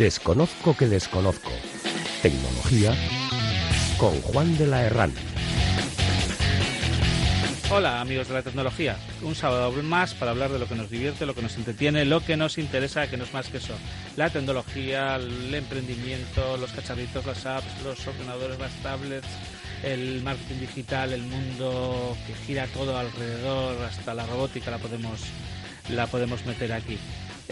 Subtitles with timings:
[0.00, 1.50] Desconozco que desconozco.
[2.22, 2.94] Tecnología
[3.98, 5.12] con Juan de la Herrán.
[7.70, 11.26] Hola amigos de la tecnología, un sábado más para hablar de lo que nos divierte,
[11.26, 13.74] lo que nos entretiene, lo que nos interesa, que no es más que eso.
[14.16, 19.28] La tecnología, el emprendimiento, los cacharritos, las apps, los ordenadores, las tablets,
[19.82, 25.20] el marketing digital, el mundo que gira todo alrededor, hasta la robótica la podemos,
[25.90, 26.96] la podemos meter aquí.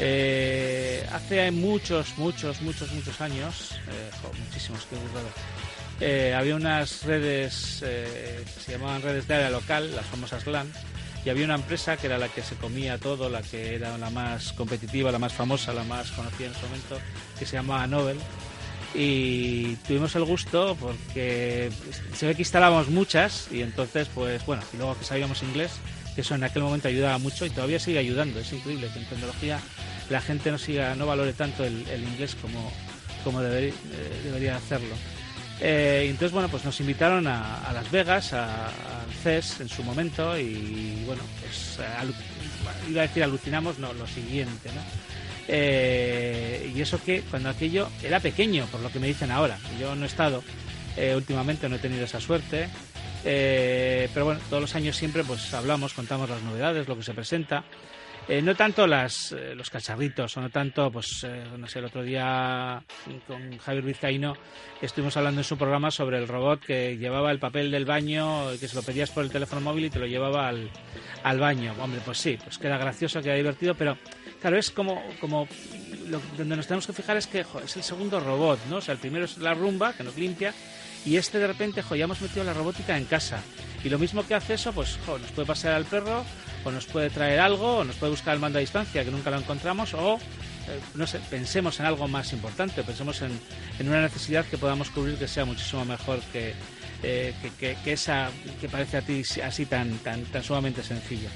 [0.01, 4.11] Eh, hace muchos, muchos, muchos, muchos años, eh,
[4.45, 4.97] muchísimos, que
[6.01, 10.73] eh, había unas redes eh, que se llamaban redes de área local, las famosas LAN,
[11.25, 14.09] y había una empresa que era la que se comía todo, la que era la
[14.11, 17.01] más competitiva, la más famosa, la más conocida en su momento,
[17.37, 18.19] que se llamaba Nobel.
[18.95, 21.71] Y tuvimos el gusto porque
[22.15, 25.73] se ve que instalábamos muchas y entonces, pues bueno, y luego que sabíamos inglés,
[26.19, 28.41] que eso en aquel momento ayudaba mucho y todavía sigue ayudando.
[28.41, 29.61] Es increíble que en tecnología
[30.11, 32.73] la gente no siga, no valore tanto el, inglés como,
[33.23, 34.97] como debería, eh, debería hacerlo.
[35.61, 41.05] Eh, entonces, bueno, pues nos invitaron a, Las Vegas, al CES en su momento, y
[41.07, 41.79] bueno, pues
[42.89, 44.81] iba a decir alucinamos, no, lo siguiente, ¿no?
[45.47, 49.57] Eh, y eso que cuando aquello era pequeño, por lo que me dicen ahora.
[49.79, 50.43] Yo no he estado
[50.97, 52.69] eh, últimamente, no he tenido esa suerte.
[53.31, 57.13] Eh, pero bueno, todos los años siempre pues hablamos, contamos las novedades, lo que se
[57.13, 57.63] presenta.
[58.27, 61.87] Eh, no tanto las, eh, los cacharritos, o no tanto, pues, eh, no sé, el
[61.87, 62.83] otro día
[63.27, 64.35] con Javier Vizcaíno
[64.83, 68.69] estuvimos hablando en su programa sobre el robot que llevaba el papel del baño, que
[68.69, 70.69] se lo pedías por el teléfono móvil y te lo llevaba al,
[71.23, 71.75] al baño.
[71.81, 73.97] Hombre, pues sí, pues queda gracioso, queda divertido, pero
[74.43, 75.49] claro, es como, como
[76.09, 78.77] lo- donde nos tenemos que fijar es que jo, es el segundo robot, ¿no?
[78.77, 80.53] O sea, el primero es la rumba, que nos limpia,
[81.05, 83.41] y este de repente, jo, ya hemos metido la robótica en casa.
[83.85, 86.25] Y lo mismo que hace eso, pues jo, nos puede pasear al perro,
[86.65, 89.31] o nos puede traer algo, o nos puede buscar el mando a distancia, que nunca
[89.31, 93.31] lo encontramos, o, eh, no sé, pensemos en algo más importante, pensemos en,
[93.79, 96.55] en una necesidad que podamos cubrir que sea muchísimo mejor que,
[97.05, 101.31] eh, que- que esa que parece a ti así tan, tan, tan sumamente sencilla.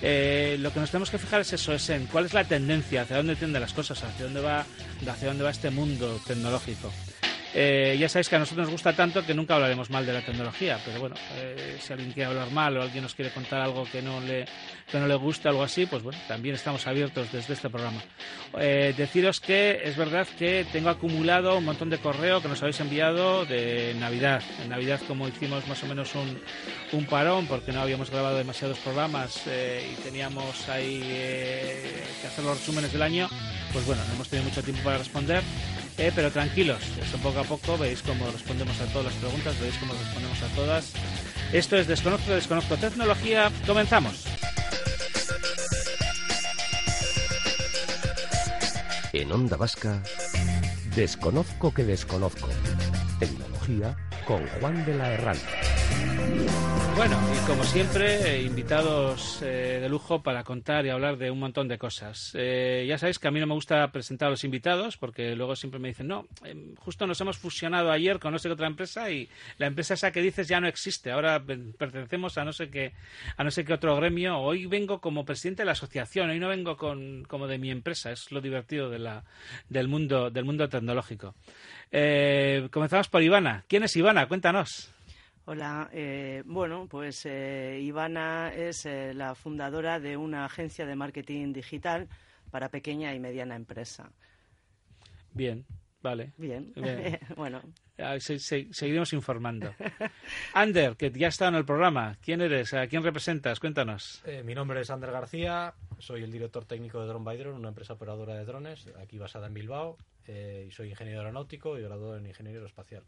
[0.00, 3.02] Eh, lo que nos tenemos que fijar es eso, es en cuál es la tendencia,
[3.02, 4.64] hacia dónde tienden las cosas, hacia dónde va,
[5.08, 6.92] hacia dónde va este mundo tecnológico.
[7.54, 10.22] Eh, ya sabéis que a nosotros nos gusta tanto que nunca hablaremos mal de la
[10.22, 13.84] tecnología, pero bueno, eh, si alguien quiere hablar mal o alguien nos quiere contar algo
[13.84, 14.46] que no le,
[14.90, 18.00] que no le gusta, algo así, pues bueno, también estamos abiertos desde este programa.
[18.58, 22.80] Eh, deciros que es verdad que tengo acumulado un montón de correo que nos habéis
[22.80, 24.42] enviado de Navidad.
[24.62, 26.40] En Navidad, como hicimos más o menos un,
[26.92, 32.44] un parón porque no habíamos grabado demasiados programas eh, y teníamos ahí eh, que hacer
[32.44, 33.28] los resúmenes del año,
[33.72, 35.42] pues bueno, no hemos tenido mucho tiempo para responder.
[35.98, 39.74] Eh, pero tranquilos, eso poco a poco veis cómo respondemos a todas las preguntas, veis
[39.78, 40.92] cómo respondemos a todas.
[41.52, 43.50] Esto es Desconozco, Desconozco Tecnología.
[43.66, 44.24] Comenzamos.
[49.12, 50.02] En Onda Vasca,
[50.96, 52.48] desconozco que desconozco.
[53.18, 53.94] Tecnología
[54.26, 55.36] con Juan de la Herrán.
[56.94, 61.66] Bueno, y como siempre, invitados eh, de lujo para contar y hablar de un montón
[61.66, 62.32] de cosas.
[62.34, 65.56] Eh, ya sabéis que a mí no me gusta presentar a los invitados porque luego
[65.56, 68.66] siempre me dicen, no, em, justo nos hemos fusionado ayer con no sé qué otra
[68.66, 71.10] empresa y la empresa esa que dices ya no existe.
[71.10, 72.92] Ahora pen- pertenecemos a no sé qué,
[73.38, 74.38] a no sé qué otro gremio.
[74.38, 78.12] Hoy vengo como presidente de la asociación, hoy no vengo con, como de mi empresa.
[78.12, 81.34] Es lo divertido del mundo, del mundo tecnológico.
[81.90, 83.64] Eh, comenzamos por Ivana.
[83.66, 84.28] ¿Quién es Ivana?
[84.28, 84.90] Cuéntanos.
[85.44, 91.52] Hola, eh, bueno, pues eh, Ivana es eh, la fundadora de una agencia de marketing
[91.52, 92.08] digital
[92.50, 94.12] para pequeña y mediana empresa.
[95.34, 95.66] Bien,
[96.00, 96.32] vale.
[96.36, 97.18] Bien, Bien.
[97.36, 97.60] bueno,
[98.20, 99.74] se- se- seguiremos informando.
[100.54, 102.16] Ander, que ya está en el programa.
[102.22, 102.72] ¿Quién eres?
[102.74, 103.58] ¿A quién representas?
[103.58, 104.22] Cuéntanos.
[104.24, 107.70] Eh, mi nombre es Ander García, soy el director técnico de Drone by Drone, una
[107.70, 109.98] empresa operadora de drones aquí basada en Bilbao,
[110.28, 113.02] eh, y soy ingeniero aeronáutico y graduado en ingeniería aeroespacial.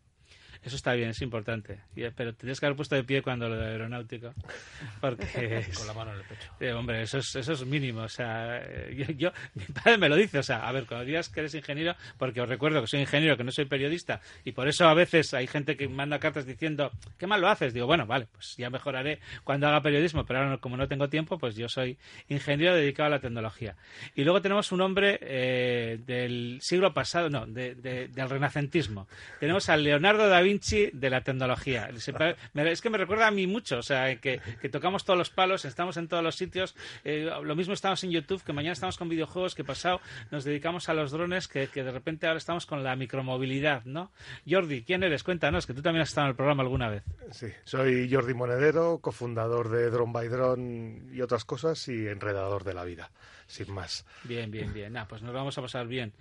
[0.63, 1.81] Eso está bien, es importante.
[1.97, 4.33] Y- Pero tendrías que haber puesto de pie cuando lo de aeronáutico.
[5.01, 5.67] Porque.
[5.77, 6.51] Con la mano en el pecho.
[6.61, 8.03] Eh, hombre, eso es, eso es mínimo.
[8.03, 10.39] O sea, eh, yo, yo- mi padre me lo dice.
[10.39, 13.37] O sea, a ver, cuando digas que eres ingeniero, porque os recuerdo que soy ingeniero,
[13.37, 16.91] que no soy periodista, y por eso a veces hay gente que manda cartas diciendo,
[17.19, 17.73] ¿qué mal lo haces?
[17.75, 21.39] Digo, bueno, vale, pues ya mejoraré cuando haga periodismo, pero ahora como no tengo tiempo,
[21.39, 21.99] pues yo soy
[22.29, 23.77] ingeniero dedicado a la tecnología.
[24.15, 29.09] Y luego tenemos un hombre eh, del siglo pasado, no, de- de- del renacentismo.
[29.41, 31.91] Tenemos al Leonardo da Vinci de la tecnología.
[32.55, 35.65] Es que me recuerda a mí mucho, o sea, que, que tocamos todos los palos,
[35.65, 36.75] estamos en todos los sitios.
[37.05, 40.01] eh, lo mismo estamos en YouTube, que mañana estamos con videojuegos, que pasado
[40.31, 44.11] nos dedicamos a los drones, que, que de repente ahora estamos con la micromovilidad, ¿no?
[44.49, 45.23] Jordi, ¿quién eres?
[45.23, 47.03] Cuéntanos, que tú también has estado en el programa alguna vez.
[47.31, 52.75] Sí, soy Jordi Monedero, cofundador de Drone by Drone y otras cosas y enredador de
[52.75, 53.11] la vida,
[53.47, 54.05] sin más.
[54.25, 54.93] Bien, bien, bien.
[54.93, 56.13] Nah, pues nos vamos a pasar bien.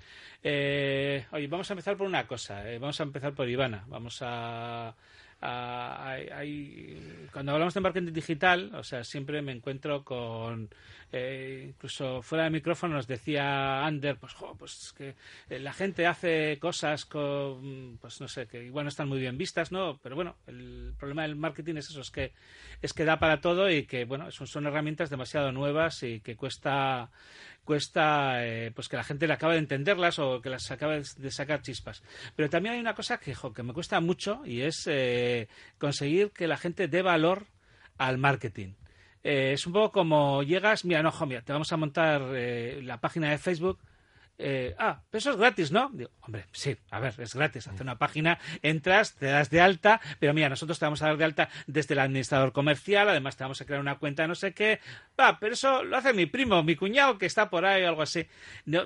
[0.43, 2.69] Eh, oye, vamos a empezar por una cosa.
[2.71, 3.85] eh, vamos a empezar por Ivana.
[3.87, 4.95] Vamos a...
[5.45, 10.69] a- hay- cuando hablamos de marketing digital, o sea, siempre me encuentro con...
[11.11, 15.15] eh, incluso fuera de micrófono nos decía Ander, pues, pues que
[15.49, 19.37] eh, la gente hace cosas con, pues no sé, que igual no están muy bien
[19.37, 19.99] vistas, ¿no?
[20.01, 22.31] Pero bueno, el problema del marketing es eso, es que
[22.81, 26.35] es que da para todo y que, bueno, son, son herramientas demasiado nuevas y que
[26.35, 27.11] cuesta
[27.63, 31.31] cuesta eh, pues que la gente le acabe de entenderlas o que las acabe de
[31.31, 32.03] sacar chispas.
[32.35, 36.31] Pero también hay una cosa que, jo, que me cuesta mucho y es eh, conseguir
[36.31, 37.47] que la gente dé valor
[37.97, 38.73] al marketing.
[39.23, 42.81] Eh, es un poco como llegas, mira, no, jo, mira, te vamos a montar eh,
[42.83, 43.79] la página de Facebook.
[44.45, 45.89] Eh, ah, pero eso es gratis, ¿no?
[45.93, 47.65] Digo, hombre, sí, a ver, es gratis.
[47.67, 51.17] Hace una página, entras, te das de alta, pero mira, nosotros te vamos a dar
[51.17, 54.53] de alta desde el administrador comercial, además te vamos a crear una cuenta, no sé
[54.53, 54.81] qué.
[55.17, 58.01] Va, pero eso lo hace mi primo, mi cuñado, que está por ahí o algo
[58.01, 58.27] así.
[58.65, 58.83] No,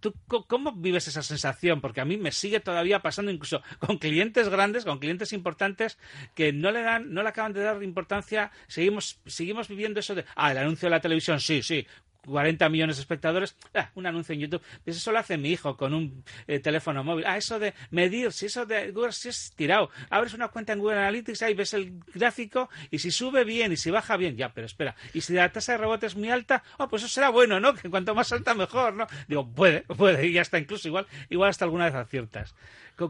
[0.00, 0.14] ¿Tú
[0.46, 1.80] cómo vives esa sensación?
[1.80, 5.98] Porque a mí me sigue todavía pasando incluso con clientes grandes, con clientes importantes,
[6.34, 8.50] que no le dan, no le acaban de dar importancia.
[8.66, 11.86] Seguimos, seguimos viviendo eso de, ah, el anuncio de la televisión, sí, sí.
[12.28, 14.62] 40 millones de espectadores, ah, un anuncio en YouTube.
[14.86, 17.24] Eso lo hace mi hijo con un eh, teléfono móvil.
[17.26, 19.90] Ah, eso de medir, si eso de Google, si es tirado.
[20.10, 23.76] Abres una cuenta en Google Analytics, ahí ves el gráfico y si sube bien y
[23.76, 24.94] si baja bien, ya, pero espera.
[25.14, 27.74] Y si la tasa de rebote es muy alta, oh, pues eso será bueno, ¿no?
[27.78, 29.06] Que cuanto más alta mejor, ¿no?
[29.28, 32.54] Digo, puede, puede, y ya está, incluso igual, igual hasta alguna vez aciertas.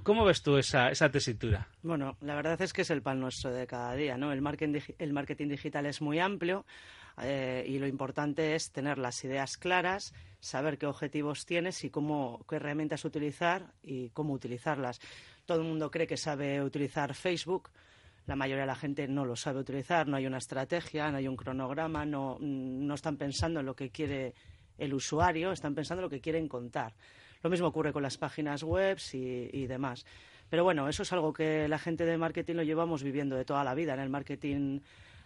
[0.02, 1.66] ¿Cómo, ves tú esa, esa tesitura?
[1.82, 4.32] Bueno, la verdad es que es el pan nuestro de cada día, ¿no?
[4.32, 6.66] El marketing, el marketing digital es muy amplio
[7.22, 12.44] eh, y lo importante es tener las ideas claras, saber qué objetivos tienes y cómo,
[12.48, 15.00] qué herramientas utilizar y cómo utilizarlas.
[15.46, 17.70] Todo el mundo cree que sabe utilizar Facebook.
[18.26, 21.26] La mayoría de la gente no lo sabe utilizar, no hay una estrategia, no hay
[21.26, 24.34] un cronograma, no, no están pensando en lo que quiere
[24.76, 26.94] el usuario, están pensando en lo que quieren contar.
[27.42, 30.04] Lo mismo ocurre con las páginas web y, y demás.
[30.50, 33.64] Pero bueno, eso es algo que la gente de marketing lo llevamos viviendo de toda
[33.64, 33.94] la vida.
[33.94, 34.80] En el marketing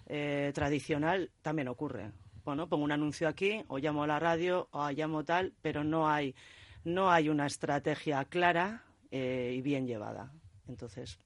[0.06, 2.12] eh, tradicional también ocurre.
[2.44, 6.08] Bueno, pongo un anuncio aquí, o llamo a la radio, o llamo tal, pero no
[6.08, 6.34] hay,
[6.84, 10.32] no hay una estrategia clara eh, y bien llevada.
[10.66, 11.18] Entonces,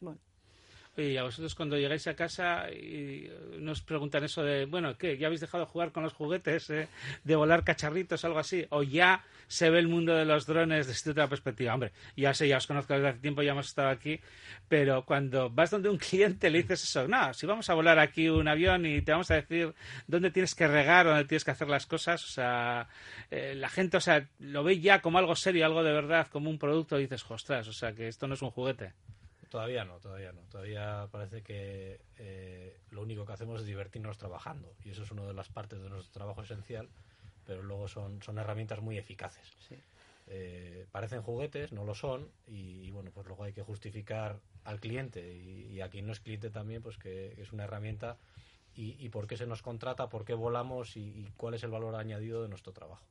[0.00, 0.20] bueno.
[1.00, 5.16] Y a vosotros cuando llegáis a casa y nos preguntan eso de, bueno, ¿qué?
[5.16, 6.68] ¿Ya habéis dejado de jugar con los juguetes?
[6.70, 6.88] eh?
[7.24, 8.66] ¿De volar cacharritos, algo así?
[8.70, 11.74] ¿O ya se ve el mundo de los drones desde otra perspectiva?
[11.74, 14.20] Hombre, ya sé, ya os conozco desde hace tiempo, ya hemos estado aquí,
[14.68, 18.28] pero cuando vas donde un cliente le dices eso, no, si vamos a volar aquí
[18.28, 19.74] un avión y te vamos a decir
[20.06, 22.88] dónde tienes que regar, dónde tienes que hacer las cosas, o sea,
[23.30, 26.50] eh, la gente, o sea, lo ve ya como algo serio, algo de verdad, como
[26.50, 28.92] un producto, y dices, ostras, o sea, que esto no es un juguete.
[29.50, 30.40] Todavía no, todavía no.
[30.42, 34.72] Todavía parece que eh, lo único que hacemos es divertirnos trabajando.
[34.84, 36.88] Y eso es una de las partes de nuestro trabajo esencial,
[37.46, 39.52] pero luego son, son herramientas muy eficaces.
[40.28, 44.78] Eh, parecen juguetes, no lo son, y, y, bueno, pues luego hay que justificar al
[44.78, 48.16] cliente y, y, a quien no es cliente también, pues que es una herramienta
[48.76, 51.96] y, y por qué se nos contrata, por qué volamos y cuál es el valor
[51.96, 53.04] añadido de nuestro trabajo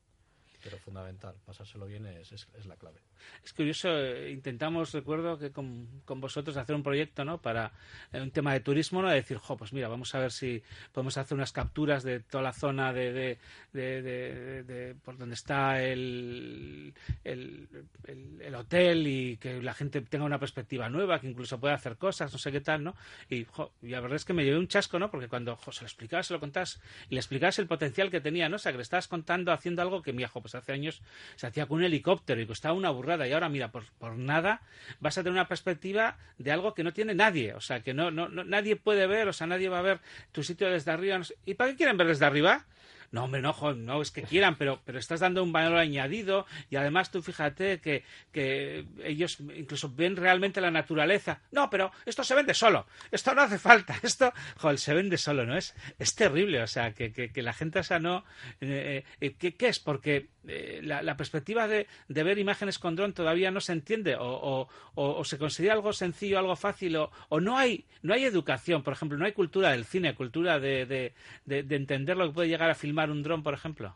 [0.64, 1.36] pero fundamental.
[1.46, 3.00] Pasárselo bien es, es, la clave.
[3.44, 7.42] Es curioso, eh, intentamos, recuerdo, que con, con, vosotros hacer un proyecto, ¿no?
[7.42, 7.72] Para
[8.12, 9.10] eh, un tema de turismo, ¿no?
[9.10, 10.62] De decir, jo, pues mira, vamos a ver si
[10.92, 13.38] podemos hacer unas capturas de toda la zona de, de,
[13.74, 17.68] de, por donde está el, el,
[18.06, 21.98] el, el, hotel y que la gente tenga una perspectiva nueva, que incluso pueda hacer
[21.98, 22.96] cosas, no sé qué tal, ¿no?
[23.30, 23.46] Y,
[23.82, 25.10] y la verdad es que me llevé un chasco, ¿no?
[25.10, 28.22] Porque cuando jo, se lo explicabas, se lo contabas y le explicabas el potencial que
[28.22, 28.58] tenía, ¿no?
[28.58, 31.02] O sea, que le estabas contando, haciendo algo que, mira, jo, pues hace años
[31.36, 33.28] se hacía con un helicóptero y costaba una burrada.
[33.28, 34.62] Y ahora mira por, por nada
[35.00, 37.54] vas a tener una perspectiva de algo que no tiene nadie.
[37.54, 40.00] O sea que no, no, no nadie puede ver o sea nadie va a ver
[40.32, 41.20] tu sitio desde arriba.
[41.46, 42.66] Y para qué quieren ver desde arriba
[43.12, 46.76] No, hombre, no, no es que quieran, pero, pero estás dando un valor añadido y
[46.76, 51.42] además tú fíjate que, que ellos incluso ven realmente la naturaleza.
[51.52, 54.32] No, pero esto se vende solo, esto no hace falta, esto,
[54.76, 55.58] se vende solo, ¿no?
[55.58, 58.24] Es, es terrible, o sea, que, que, la gente, o sea, no...
[58.62, 59.80] Eh, eh, ¿qué, ¿qué, es?
[59.80, 64.68] Porque eh, la, perspectiva de, de, ver imágenes con dron todavía no se entiende o,
[64.96, 68.94] o, se considera algo sencillo, algo fácil o, o, no hay no hay educación, por
[68.94, 71.14] ejemplo, no hay cultura del cine, cultura de,
[71.46, 73.94] de entender lo que puede llegar a filmar un dron, por ejemplo.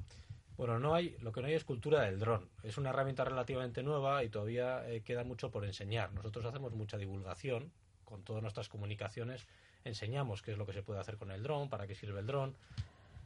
[0.56, 2.48] Bueno, no hay, lo que no hay es cultura del dron.
[2.64, 6.14] Es una herramienta relativamente nueva y todavía eh, queda mucho por enseñar.
[6.14, 7.72] Nosotros hacemos mucha divulgación
[8.06, 9.46] con todas nuestras comunicaciones.
[9.84, 12.28] Enseñamos qué es lo que se puede hacer con el dron, para qué sirve el
[12.28, 12.56] dron,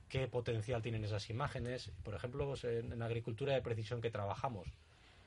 [0.10, 1.92] qué potencial tienen esas imágenes.
[2.04, 4.68] Por ejemplo, pues, en, agricultura de precisión que trabajamos.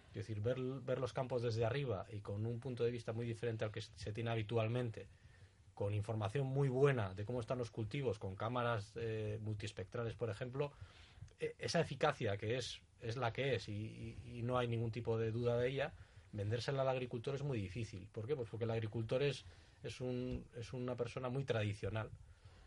[0.08, 3.26] Es decir, ver, ver los campos desde arriba y con un punto de vista muy
[3.26, 5.06] diferente al que se tiene habitualmente,
[5.80, 10.72] con información muy buena de cómo están los cultivos, con cámaras eh, multiespectrales, por ejemplo,
[11.38, 15.30] e, esa eficacia que es, es la que es y, no hay ningún tipo de
[15.30, 15.94] duda de ella,
[16.32, 18.06] vendérsela al agricultor es muy difícil.
[18.12, 18.36] ¿Por qué?
[18.36, 19.46] Pues porque el agricultor es,
[19.82, 22.10] es, un, es una persona muy tradicional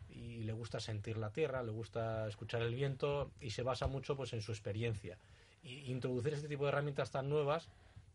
[0.10, 4.18] y le gusta sentir la tierra, le gusta escuchar el viento y se basa mucho
[4.18, 5.20] pues en su experiencia.
[5.62, 7.70] Y introducir este tipo de herramientas tan nuevas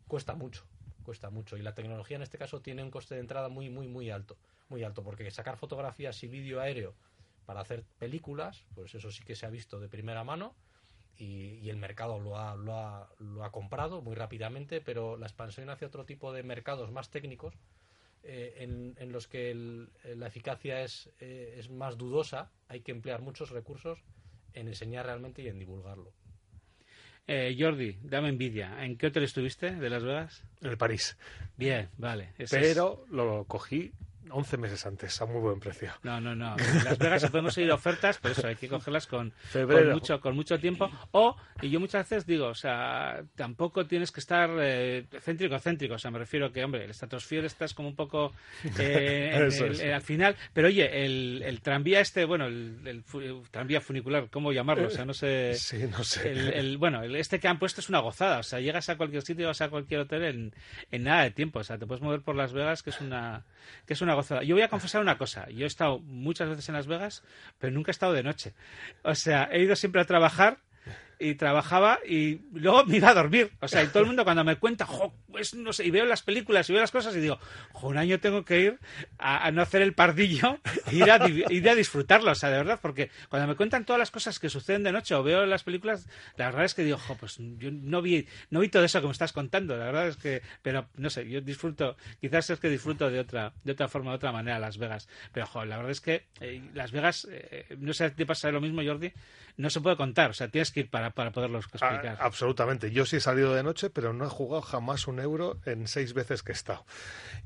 [0.09, 0.65] cuesta mucho,
[1.09, 3.89] cuesta mucho y la tecnología en este caso tiene un coste de entrada muy muy
[3.89, 4.37] muy alto,
[4.69, 6.95] muy alto porque sacar fotografías y vídeo aéreo
[7.47, 10.55] para hacer películas, pues eso sí que se ha visto de primera mano
[11.17, 15.71] y, el mercado lo ha, lo, ha, lo ha comprado muy rápidamente, pero la expansión
[15.71, 17.55] hacia otro tipo de mercados más técnicos
[18.23, 19.55] eh, en, los que
[20.05, 24.05] la eficacia es, eh, es más dudosa, hay que emplear muchos recursos
[24.53, 26.13] en enseñar realmente y en divulgarlo.
[27.31, 28.83] Eh, Jordi, dame envidia.
[28.83, 30.43] ¿En qué hotel estuviste de Las Vegas?
[30.63, 31.19] En el París.
[31.59, 32.31] Bien, vale.
[32.51, 33.93] Pero lo cogí
[34.31, 35.93] 11 meses antes, a muy buen precio.
[36.03, 36.57] No, no, no.
[36.59, 40.35] En Las Vegas podemos seguir ofertas, pero eso hay que cogerlas con, con, mucho, con
[40.35, 40.91] mucho tiempo.
[41.13, 45.95] O, y yo muchas veces digo, o sea, tampoco tienes que estar eh, céntrico, céntrico.
[45.95, 48.33] O sea, me refiero que, hombre, el estratosfera estás como un poco
[48.79, 50.37] eh, al final.
[50.53, 53.05] Pero oye, el, el tranvía este, bueno, el,
[53.51, 54.89] tranvía funicular, ¿cómo llamarlo?
[54.89, 55.55] O sea, no sé.
[55.69, 56.31] Sí, no sé.
[56.31, 58.39] El, bueno, este que han puesto es una gozada.
[58.39, 60.55] O sea, llegas a cualquier sitio, vas a cualquier hotel en,
[60.91, 61.59] en nada de tiempo.
[61.59, 63.45] O sea, te puedes mover por Las Vegas, que es una,
[63.87, 65.49] que es una yo voy a confesar una cosa.
[65.51, 67.23] Yo he estado muchas veces en Las Vegas,
[67.59, 68.55] pero nunca he estado de noche.
[69.03, 70.59] O sea, he ido siempre a trabajar
[71.19, 73.53] y trabajaba y luego me iba a dormir.
[73.61, 74.87] O sea, y todo el mundo cuando me cuenta,
[75.31, 77.39] pues no sé, y veo las películas y veo las cosas y digo,
[77.73, 78.79] jo, un año tengo que ir
[79.19, 82.33] a, no hacer el pardillo e ir a, ir disfrutarlo.
[82.33, 85.15] O sea, de verdad, porque cuando me cuentan todas las cosas que suceden de noche
[85.15, 86.07] o veo las películas,
[86.37, 89.07] la verdad es que digo, jo, pues yo no vi, no vi todo eso que
[89.07, 89.77] me estás contando.
[89.77, 93.53] La verdad es que, pero no sé, yo disfruto, quizás es que disfruto de otra,
[93.65, 95.09] de otra forma, de otra manera Las Vegas.
[95.33, 98.61] Pero, jo, la verdad es que eh, Las Vegas, eh, no sé te pasa lo
[98.61, 99.13] mismo, Jordi,
[99.57, 100.31] no se puede contar.
[100.31, 102.19] O sea, tienes que ir para, para poderlos ah, explicar.
[102.21, 102.91] absolutamente.
[102.91, 106.15] Yo sí he salido de noche, pero no he jugado jamás un euro en seis
[106.15, 106.85] veces que he estado.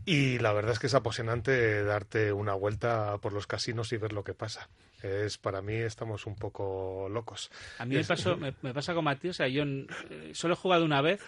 [0.04, 4.12] Y la verdad es que es apasionante darte una vuelta por los casinos y ver
[4.12, 4.68] lo que pasa.
[5.02, 7.50] Es, para mí estamos un poco locos.
[7.78, 10.84] A mí me, pasó, me, pasa con Matías, o sea, yo eh, solo he jugado
[10.84, 11.20] una vez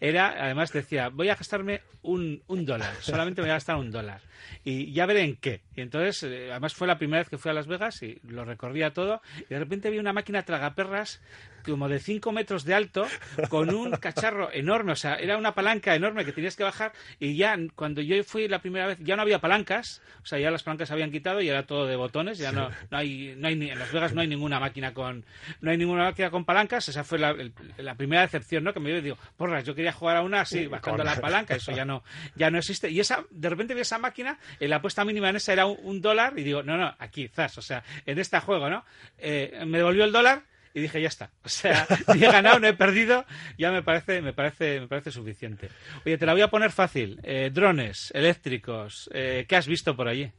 [0.00, 4.20] era, además decía, voy a gastarme un, un dólar, solamente voy a gastar un dólar.
[4.64, 5.62] Y ya veré en qué.
[5.74, 8.44] Y entonces, eh, además fue la primera vez que fui a Las Vegas y lo
[8.44, 9.20] recorría todo.
[9.38, 11.20] Y de repente vi una máquina tragaperras
[11.64, 13.06] como de 5 metros de alto
[13.48, 14.92] con un cacharro enorme.
[14.92, 16.92] O sea, era una palanca enorme que tenías que bajar.
[17.18, 20.02] Y ya cuando yo fui la primera vez, ya no había palancas.
[20.22, 22.38] O sea, ya las palancas se habían quitado y era todo de botones.
[22.38, 25.24] Ya no, no hay, no hay, en Las Vegas no hay ninguna máquina con,
[25.60, 26.88] no hay ninguna máquina con palancas.
[26.88, 27.36] Esa fue la,
[27.78, 28.72] la primera decepción, ¿no?
[28.72, 31.84] Que me digo, porra, yo quería jugar a una así, bajando la palanca, eso ya
[31.84, 32.02] no,
[32.34, 32.90] ya no existe.
[32.90, 36.00] Y esa, de repente vi esa máquina, en la apuesta mínima en esa era un,
[36.00, 38.84] dólar, y digo, no, no, aquí, zas, o sea, en este juego, ¿no?
[39.18, 40.44] Eh, me devolvió el dólar
[40.76, 41.30] y dije, ya está.
[41.42, 43.24] O sea, ni he ganado, no he perdido,
[43.56, 45.70] ya me parece, me parece, me parece suficiente.
[46.04, 47.18] Oye, te la voy a poner fácil.
[47.22, 50.30] Eh, drones, eléctricos, eh, ¿qué has visto por allí?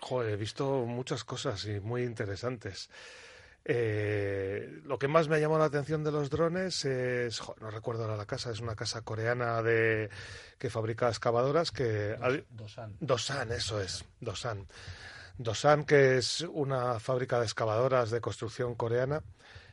[0.00, 2.88] Joder, he visto muchas cosas y muy interesantes.
[3.64, 8.02] Eh, lo que más me ha llamado la atención de los drones es, no recuerdo
[8.02, 10.10] ahora la casa, es una casa coreana de
[10.58, 12.16] que fabrica excavadoras que
[12.50, 12.96] Dosan.
[12.98, 14.66] Dosan, eso es, Dosan.
[15.38, 19.22] Dosan, que es una fábrica de excavadoras de construcción coreana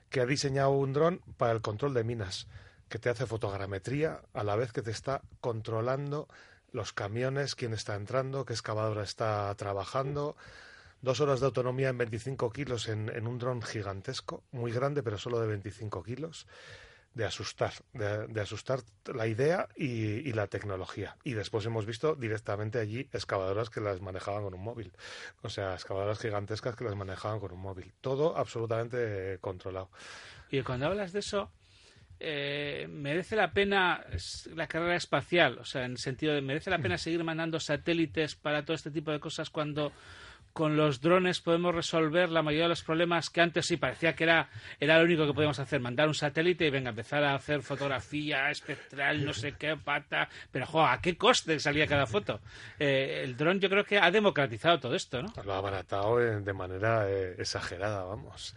[0.09, 2.47] que ha diseñado un dron para el control de minas,
[2.89, 6.27] que te hace fotogrametría a la vez que te está controlando
[6.71, 10.35] los camiones, quién está entrando, qué excavadora está trabajando
[11.01, 15.39] dos horas de autonomía en 25 kilos en, un dron gigantesco, muy grande, pero solo
[15.39, 16.47] de 25 kilos.
[17.13, 18.81] de asustar, de, asustar
[19.13, 21.17] la idea y, la tecnología.
[21.23, 24.93] Y después hemos visto directamente allí excavadoras que las manejaban con un móvil.
[25.41, 27.91] O sea, excavadoras gigantescas que las manejaban con un móvil.
[27.99, 29.89] Todo absolutamente controlado.
[30.51, 31.51] Y cuando hablas de eso,
[32.21, 34.05] eh, merece la pena
[34.53, 38.35] la carrera espacial, o sea, en el sentido de merece la pena seguir mandando satélites
[38.35, 39.93] para todo este tipo de cosas cuando
[40.53, 44.23] con los drones podemos resolver la mayoría de los problemas que antes sí parecía que
[44.23, 47.61] era, era lo único que podíamos hacer, mandar un satélite y venga, empezar a hacer
[47.61, 52.39] fotografía espectral, no sé qué, pata, pero jo, ¿a qué coste salía cada foto?
[52.77, 55.33] Eh, el dron yo creo que ha democratizado todo esto, ¿no?
[55.43, 58.55] Lo ha abaratado de manera eh, exagerada, vamos.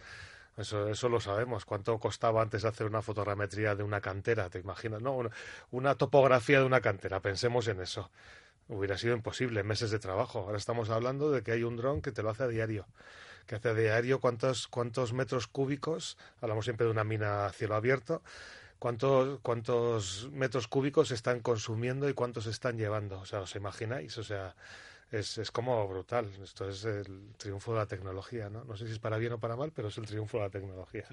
[0.57, 1.65] Eso, eso lo sabemos.
[1.65, 4.49] ¿Cuánto costaba antes hacer una fotogrametría de una cantera?
[4.49, 5.01] ¿Te imaginas?
[5.01, 5.29] No,
[5.71, 7.19] una topografía de una cantera.
[7.21, 8.11] Pensemos en eso.
[8.69, 10.39] Hubiera sido imposible, meses de trabajo.
[10.39, 12.87] Ahora estamos hablando de que hay un dron que te lo hace a diario.
[13.45, 17.75] Que hace a diario cuántos, cuántos metros cúbicos, hablamos siempre de una mina a cielo
[17.75, 18.21] abierto,
[18.79, 23.19] cuántos, cuántos metros cúbicos están consumiendo y cuántos están llevando.
[23.19, 24.17] O sea, ¿os imagináis?
[24.17, 24.55] O sea,
[25.13, 26.27] es, es como brutal.
[26.41, 28.63] Esto es el triunfo de la tecnología, ¿no?
[28.63, 30.49] No sé si es para bien o para mal, pero es el triunfo de la
[30.49, 31.05] tecnología.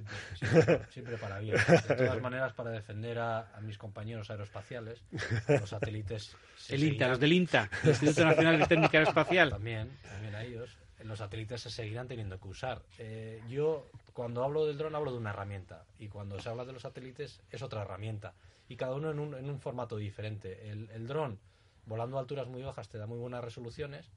[0.89, 1.57] Siempre, para bien.
[1.57, 5.03] De todas maneras, para defender a, mis compañeros aeroespaciales,
[5.49, 6.35] los satélites...
[6.69, 9.51] El INTA, los del INTA, el Instituto Nacional de Técnica Aeroespacial.
[9.51, 10.79] También, también a ellos.
[11.05, 12.83] Los satélites se seguirán teniendo que usar.
[12.99, 15.85] Eh, yo, cuando hablo del dron, hablo de una herramienta.
[15.99, 18.35] Y cuando se habla de los satélites, es otra herramienta.
[18.69, 20.71] Y cada uno en un, en un formato diferente.
[20.71, 21.39] El, el dron
[21.87, 24.11] volando a alturas muy bajas te da muy buenas resoluciones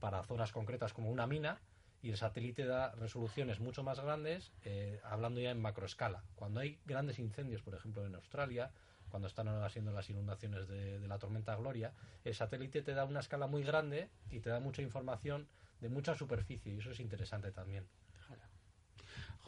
[0.00, 1.60] para zonas concretas como una mina
[2.02, 6.22] y el satélite da resoluciones mucho más grandes, eh, hablando ya en macroescala.
[6.36, 8.70] Cuando hay grandes incendios, por ejemplo en Australia,
[9.08, 11.92] cuando están haciendo las inundaciones de, la tormenta Gloria,
[12.24, 15.48] el satélite te da una escala muy grande y te da mucha información
[15.80, 17.86] de mucha superficie y eso es interesante también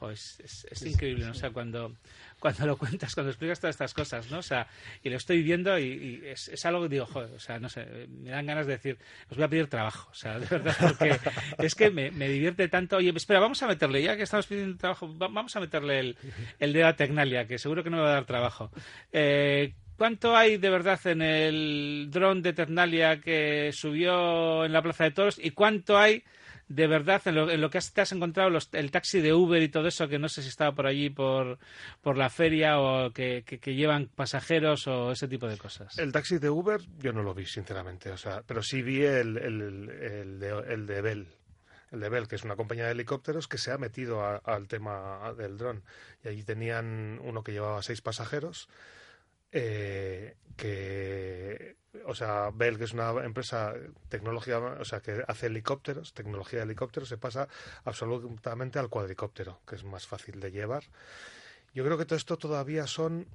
[0.08, 1.32] es, es, increíble, ¿no?
[1.32, 1.96] O sea, cuando,
[2.38, 4.38] cuando lo cuentas, cuando explicas todas estas cosas, ¿no?
[4.38, 4.66] O sea,
[5.02, 7.84] y lo estoy viendo y, es, es, algo que digo, joder, o sea, no sé,
[8.08, 11.18] me dan ganas de decir, os voy a pedir trabajo, o sea, de verdad, porque
[11.58, 12.96] es que me, me divierte tanto.
[12.96, 16.16] Oye, espera, vamos a meterle, ya que estamos pidiendo trabajo, vamos a meterle el,
[16.58, 18.70] el de la Tecnalia, que seguro que no me va a dar trabajo.
[19.12, 25.04] Eh, ¿Cuánto hay de verdad en el dron de Tecnalia que subió en la Plaza
[25.04, 26.24] de Toros y cuánto hay
[26.70, 29.68] de verdad en lo, en lo que te has encontrado el taxi de Uber y
[29.68, 31.58] todo eso, que no sé si estaba por allí por,
[32.00, 35.98] por la feria o que, que, llevan pasajeros o ese tipo de cosas.
[35.98, 39.36] El taxi de Uber yo no lo vi, sinceramente, o sea, pero sí vi el,
[39.36, 39.60] el,
[39.90, 41.26] el, de, el de Bell.
[41.90, 45.34] El de Bell, que es una compañía de helicópteros que se ha metido al tema
[45.36, 45.82] del dron.
[46.22, 48.68] Y allí tenían uno que llevaba seis pasajeros,
[49.52, 53.74] eh, que o sea, Bell, que es una empresa
[54.08, 57.48] tecnología, o sea, que hace helicópteros, tecnología de helicópteros, se pasa
[57.84, 60.84] absolutamente al cuadricóptero, que es más fácil de llevar.
[61.74, 63.26] Yo creo que todo esto todavía son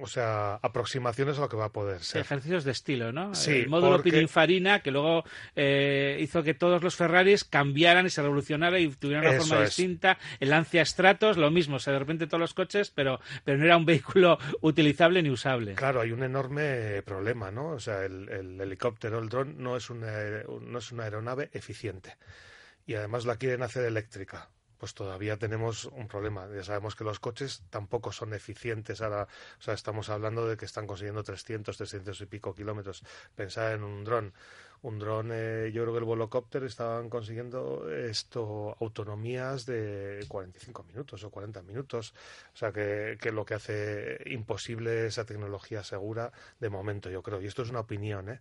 [0.00, 2.20] o sea, aproximaciones a lo que va a poder ser.
[2.20, 3.34] Ejercicios de estilo, ¿no?
[3.34, 5.24] Sí, el módulo Pininfarina, que luego
[5.56, 10.18] eh, hizo que todos los Ferraris cambiaran y se revolucionaran y tuvieran una forma distinta.
[10.40, 13.64] El Lancia Stratos, lo mismo, o sea, de repente todos los coches, pero, pero no
[13.64, 15.74] era un vehículo utilizable ni usable.
[15.74, 17.70] Claro, hay un enorme problema, ¿no?
[17.70, 20.12] O sea, el, el helicóptero, el dron, no es, una,
[20.60, 22.16] no es una aeronave eficiente.
[22.86, 26.48] Y además la quieren hacer eléctrica pues todavía tenemos un problema.
[26.54, 29.00] Ya sabemos que los coches tampoco son eficientes.
[29.00, 33.02] Ahora, o sea, estamos hablando de que están consiguiendo 300, 300 y pico kilómetros.
[33.34, 34.32] Pensar en un dron
[34.82, 41.24] un dron, eh, yo creo que el volocóptero estaban consiguiendo esto autonomías de 45 minutos
[41.24, 42.14] o 40 minutos,
[42.54, 47.40] o sea que, que, lo que hace imposible esa tecnología segura de momento, yo creo.
[47.42, 48.40] Y esto es una opinión, ¿eh?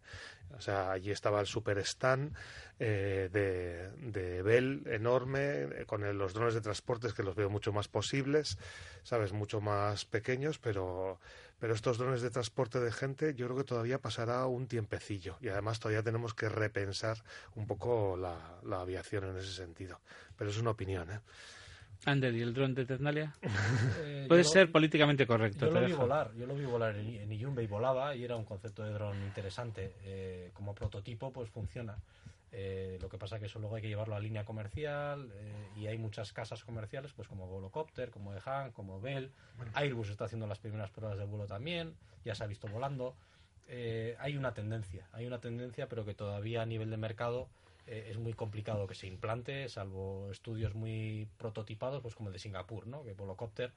[0.56, 2.34] O sea, allí estaba el Super Stand
[2.80, 7.74] eh, de, de Bell enorme, eh, con los drones de transportes que los veo mucho
[7.74, 8.58] más posibles,
[9.04, 11.20] sabes, mucho más pequeños, pero
[11.60, 15.50] pero estos drones de transporte de gente yo creo que todavía pasará un tiempecillo y
[15.50, 17.18] además todavía tenemos que repensar
[17.56, 20.00] un poco la, aviación en ese sentido.
[20.38, 21.20] Pero es una opinión, ¿eh?
[22.06, 23.34] Ander, ¿y el dron de Tecnalia?
[24.00, 25.66] Eh, Puede ser políticamente correcto.
[25.66, 28.46] Yo lo vi volar, yo lo vi volar en, en y volaba y era un
[28.46, 29.94] concepto de dron interesante.
[30.04, 31.98] Eh, como prototipo, pues funciona.
[32.52, 35.88] Eh, lo que pasa que eso luego hay que llevarlo a línea comercial eh, y
[35.88, 39.32] hay muchas casas comerciales, pues como Volocopter, como Han, como Bell.
[39.74, 43.16] Airbus está haciendo las primeras pruebas de vuelo también, ya se ha visto volando.
[43.68, 47.50] Eh, hay una tendencia, hay una tendencia, pero que todavía a nivel de mercado
[47.86, 52.86] es muy complicado que se implante, salvo estudios muy prototipados, pues como el de Singapur,
[52.86, 53.02] ¿no?
[53.06, 53.72] Que Volocopter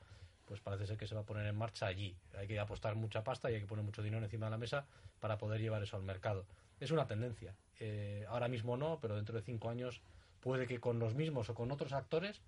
[0.50, 2.16] pues parece ser que se va a poner en marcha allí.
[2.37, 4.85] Hay que apostar mucha pasta y hay que poner mucho dinero encima de la mesa
[5.20, 6.44] para poder llevar eso al mercado.
[6.81, 7.55] Es una tendencia.
[7.79, 10.01] Eh, ahora mismo no, pero dentro de cinco años
[10.40, 12.40] puede que con los mismos o con otros actores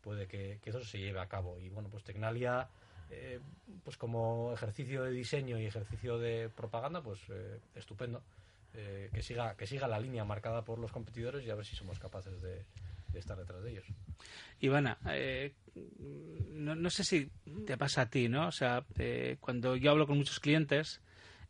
[0.00, 1.58] puede que, eso se lleve a cabo.
[1.60, 2.68] Y bueno, pues Tecnalia
[3.10, 3.40] eh,
[3.84, 8.22] pues como ejercicio de diseño y ejercicio de propaganda, pues eh, estupendo.
[8.72, 11.74] Eh, que siga que siga la línea marcada por los competidores y a ver si
[11.74, 12.64] somos capaces de,
[13.14, 13.86] estar detrás de ellos.
[14.60, 14.96] Ivana,
[16.50, 17.28] no, no, sé si
[17.66, 18.46] te pasa a ti, ¿no?
[18.46, 18.84] O sea,
[19.40, 21.00] cuando yo hablo con muchos clientes,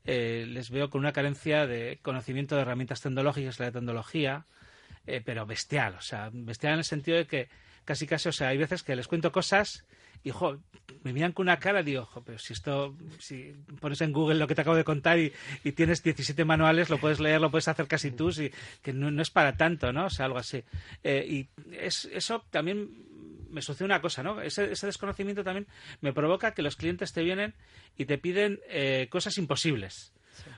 [0.04, 4.46] les veo con una carencia de conocimiento de herramientas tecnológicas, de la tecnología,
[5.24, 7.48] pero bestial, o sea, bestial en el sentido de que
[7.84, 9.84] casi casi, o sea, hay veces que les cuento cosas
[10.22, 10.32] y
[11.02, 14.46] me miran con una cara y digo, pero si esto, si pones en Google lo
[14.46, 15.32] que te acabo de contar y,
[15.72, 18.50] tienes 17 manuales, lo puedes leer, lo puedes hacer casi tú, si,
[18.82, 20.06] que no, es para tanto, ¿no?
[20.06, 20.62] O sea, algo así.
[21.02, 22.90] Eh, y es, eso también
[23.50, 24.40] me sucede una cosa, ¿no?
[24.40, 25.66] Ese, desconocimiento también
[26.00, 27.54] me provoca que los clientes te vienen
[27.96, 30.12] y te piden eh, cosas imposibles.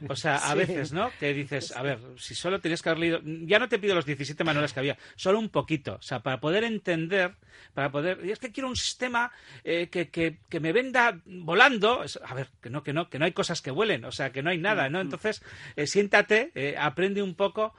[0.08, 1.10] O sea, a veces, ¿no?
[1.18, 4.04] Que dices, a ver, si solo tenías que haber leído, ya no te pido los
[4.04, 5.94] 17 manuales que había, solo un poquito.
[5.94, 7.34] O sea, para poder entender,
[7.74, 9.32] para poder, y es que quiero un sistema
[9.64, 12.04] eh, que, que, que, me venda volando.
[12.24, 14.42] A ver, que no, que no, que no hay cosas que vuelen, o sea, que
[14.42, 14.98] no hay nada, ¿no?
[14.98, 15.04] Mm, mm.
[15.04, 15.42] Entonces,
[15.76, 17.74] eh, siéntate, eh, aprende un poco,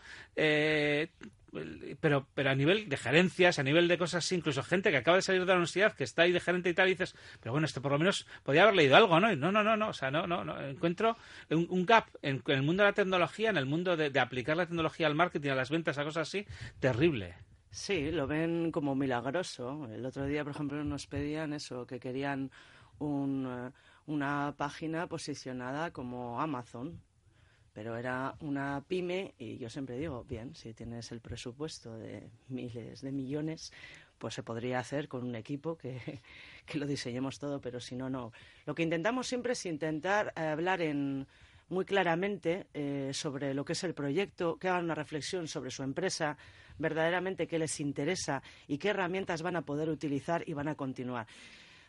[2.00, 5.18] pero, pero a nivel de gerencias, a nivel de cosas así, incluso gente que acaba
[5.18, 7.52] de salir de la universidad, que está ahí de gerente y tal, y dices, pero
[7.52, 9.36] bueno, esto por lo menos podía haber leído algo, ¿no?
[9.36, 10.60] no, no, no, no, o sea, no, no, no.
[10.62, 11.16] encuentro
[11.50, 15.08] un, gap en, el mundo de la tecnología, en el mundo de, aplicar la tecnología
[15.08, 16.46] al marketing, a las ventas, a cosas así,
[16.80, 17.36] terrible.
[17.70, 19.88] Sí, lo ven como milagroso.
[19.92, 22.52] El otro día, por ejemplo, nos pedían eso, que querían
[23.00, 23.72] un,
[24.06, 27.02] una página posicionada como Amazon
[27.74, 33.02] pero era una pyme y yo siempre digo, bien, si tienes el presupuesto de miles
[33.02, 33.74] de millones,
[34.18, 36.00] pues se podría hacer con un equipo que,
[36.66, 38.32] que lo diseñemos todo, pero si no, no.
[38.66, 41.28] Lo que intentamos siempre es intentar hablar en,
[41.70, 45.84] muy claramente eh, sobre lo que es el proyecto, que hagan una reflexión sobre su
[45.84, 46.38] empresa,
[46.78, 51.28] verdaderamente qué les interesa y qué herramientas van a poder utilizar y van a continuar.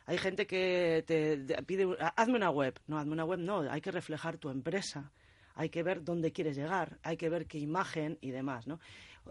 [0.06, 2.78] Hay gente que te pide, hazme una web.
[2.86, 5.12] No, hazme una web, no, hay que reflejar tu empresa
[5.54, 8.80] hay que ver dónde quieres llegar, hay que ver qué imagen y demás, ¿no?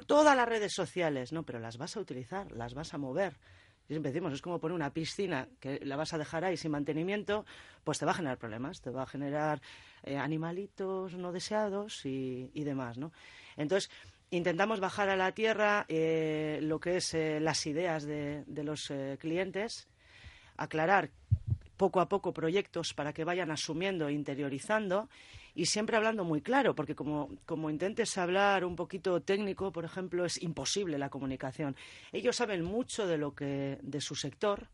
[0.08, 1.44] Todas las redes sociales, ¿no?
[1.44, 3.38] Pero las vas a utilizar, las vas a mover.
[3.86, 6.72] Y siempre decimos, es como poner una piscina que la vas a dejar ahí sin
[6.72, 7.46] mantenimiento,
[7.84, 9.62] pues te va a generar problemas, te va a generar
[10.04, 13.12] eh, animalitos no deseados y, demás, ¿no?
[13.58, 13.92] Entonces,
[14.32, 18.92] intentamos bajar a la tierra eh, lo que es eh, las ideas de, de los
[19.20, 19.90] clientes,
[20.56, 21.12] aclarar
[21.76, 25.10] poco a poco proyectos para que vayan asumiendo e interiorizando
[25.56, 30.26] y siempre hablando muy claro, porque como, como intentes hablar un poquito técnico, por ejemplo,
[30.26, 31.76] es imposible la comunicación.
[32.12, 34.68] Ellos saben mucho de lo que, de su sector,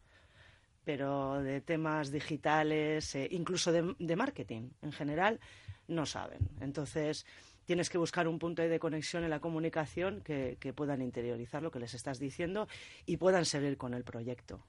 [0.85, 5.39] pero de temas digitales, eh, incluso de, marketing en general,
[5.87, 6.39] no saben.
[6.61, 7.25] Entonces,
[7.65, 11.71] tienes que buscar un punto de conexión en la comunicación que, que puedan interiorizar lo
[11.71, 12.67] que les estás diciendo
[13.05, 14.63] y puedan seguir con el proyecto.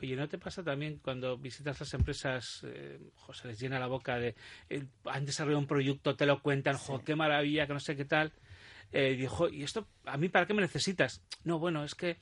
[0.00, 2.98] Oye, ¿no te pasa también cuando visitas las empresas, eh,
[3.34, 4.34] se les llena la boca de,
[4.70, 8.32] eh, han desarrollado un proyecto, te lo cuentan, qué maravilla, que no sé qué tal?
[8.92, 11.22] Eh, dijo, ¿y esto a mí para qué me necesitas?
[11.44, 12.16] No, bueno, es que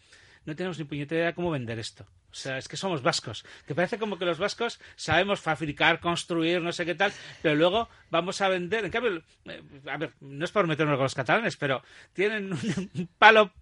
[0.45, 2.07] no tenemos ni puñetera idea cómo vender esto.
[2.31, 3.45] O sea, es que somos vascos.
[3.67, 7.13] Que parece como que los vascos sabemos fabricar, construir, no sé qué tal,
[7.43, 8.85] pero luego vamos a vender.
[8.85, 13.09] En cambio, eh, a ver, no es por meternos con los catalanes, pero tienen un
[13.19, 13.53] palo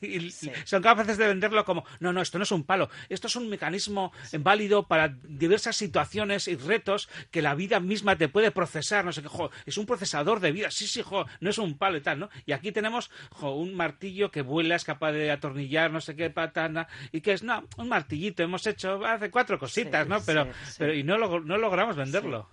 [0.00, 3.36] y son capaces de venderlo como, no, no, esto no es un palo, esto es
[3.36, 9.04] un mecanismo válido para diversas situaciones y retos que la vida misma te puede procesar,
[9.04, 9.28] no sé qué,
[9.66, 12.30] es un procesador de vida, sí, sí, jo, no es un palo y tal, ¿no?
[12.46, 16.86] Y aquí tenemos un martillo que vuela, es capaz de atornillar, no sé qué patana,
[17.10, 20.20] y que es, no, un martillito, hemos hecho hace cuatro cositas, ¿no?
[20.24, 22.48] Pero, pero y no, no logramos venderlo.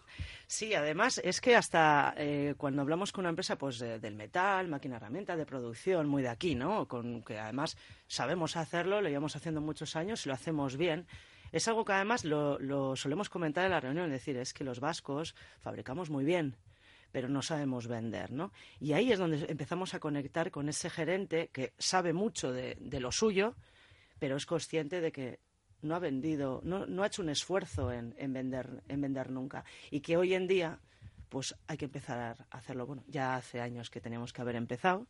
[0.49, 4.95] Sí, además es que hasta eh, cuando hablamos con una empresa pues del metal, máquina
[4.95, 6.87] herramienta, de producción, muy de aquí, ¿no?
[6.87, 11.05] Con que además sabemos hacerlo, lo llevamos haciendo muchos años y lo hacemos bien.
[11.51, 14.63] Es algo que además lo, lo solemos comentar en la reunión, es decir, es que
[14.63, 16.55] los vascos fabricamos muy bien,
[17.11, 18.51] pero no sabemos vender, ¿no?
[18.79, 22.99] Y ahí es donde empezamos a conectar con ese gerente que sabe mucho de, de
[23.01, 23.55] lo suyo,
[24.19, 25.39] pero es consciente de que
[25.81, 29.63] no ha vendido, no, ha hecho un esfuerzo en, en, vender, en vender nunca.
[29.91, 30.79] Y que hoy en día,
[31.29, 32.85] pues hay que empezar a hacerlo.
[32.85, 35.07] Bueno, ya hace años que teníamos que haber empezado,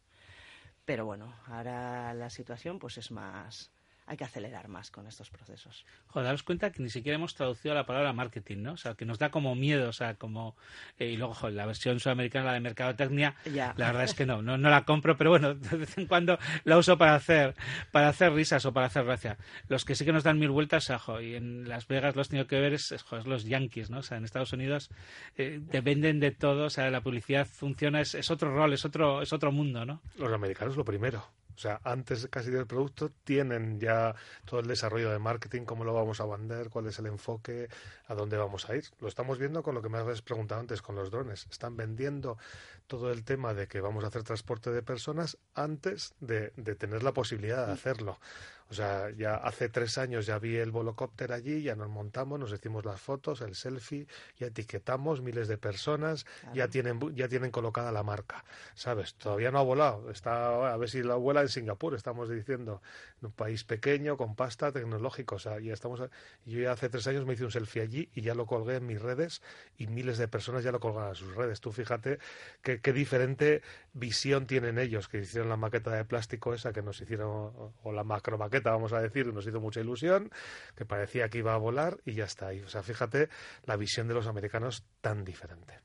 [0.85, 3.71] pero bueno, ahora la situación pues es más,
[4.07, 5.85] hay que acelerar más con estos procesos.
[6.07, 8.73] Joder, daros cuenta que ni siquiera hemos traducido la palabra marketing, ¿no?
[8.73, 10.55] O sea, que nos da como miedo, o sea, como...
[10.97, 14.41] Eh, y luego, joder, la versión sudamericana, la de mercadotecnia, la verdad es que no,
[14.41, 17.55] no, la compro, pero bueno, de vez en cuando la uso para hacer,
[17.91, 19.37] para hacer risas o para hacer gracia.
[19.67, 22.47] Los que sí que nos dan mil vueltas, ojo, y en Las Vegas los tenido
[22.47, 23.99] que ver es, los yankees, ¿no?
[23.99, 24.89] O sea, en Estados Unidos
[25.37, 29.21] eh, dependen de todo, o sea, la publicidad funciona, es, es otro rol, es otro,
[29.21, 30.01] es otro mundo, ¿no?
[30.15, 31.25] Los americanos lo primero.
[31.57, 34.13] O sea, antes casi del producto tienen ya
[34.45, 37.67] todo el desarrollo de marketing, cómo lo vamos a vender, cuál es el enfoque,
[38.07, 38.83] a dónde vamos a ir.
[38.99, 41.47] Lo estamos viendo con lo que me habéis preguntado antes, con los drones.
[41.49, 42.37] Están vendiendo
[42.85, 47.01] todo el tema de que vamos a hacer transporte de personas antes de, de tener
[47.01, 48.19] la posibilidad de hacerlo.
[48.69, 52.51] O sea, ya hace tres años ya vi el volocóptero allí, ya nos montamos, nos
[52.51, 57.91] hicimos las fotos, el selfie, ya etiquetamos miles de personas, ya tienen ya tienen colocada
[57.91, 58.43] la marca,
[58.75, 59.15] ¿sabes?
[59.15, 62.81] Todavía no ha volado, está a ver si la vuela en Singapur, estamos diciendo,
[63.21, 66.01] en un país pequeño con pasta tecnológico, o sea, ya estamos
[66.45, 68.85] yo ya hace tres años me hice un selfie allí y ya lo colgué en
[68.85, 69.41] mis redes
[69.77, 71.61] y miles de personas ya lo colgan en sus redes.
[71.61, 72.19] Tú fíjate
[72.61, 73.61] qué diferente
[73.97, 78.03] visión tienen ellos que hicieron la maqueta de plástico esa que nos hicieron o la
[78.03, 80.31] macro maqueta vamos a decir, nos hizo mucha ilusión,
[80.75, 82.61] que parecía que iba a volar y ya está ahí.
[82.61, 83.29] O sea, fíjate
[83.65, 85.79] la visión de los americanos tan diferente.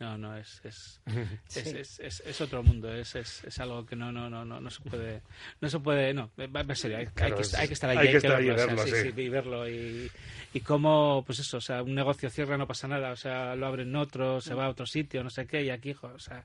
[0.00, 1.00] No, no, es, es,
[1.56, 4.70] es, es, es, otro mundo, es, es, es algo que no, no, no, no, no
[4.70, 5.22] se puede,
[5.60, 8.16] no se puede, no, en serio, hay, hay, que, hay que estar allí, hay que,
[8.18, 10.08] estar verlo, y verlo, o sea, sí, sí, y verlo y,
[10.54, 13.66] y cómo, pues eso, o sea, un negocio cierra no pasa nada, o sea, lo
[13.66, 16.44] abren otro, se va a otro sitio, no sé qué, y aquí, jo, o sea,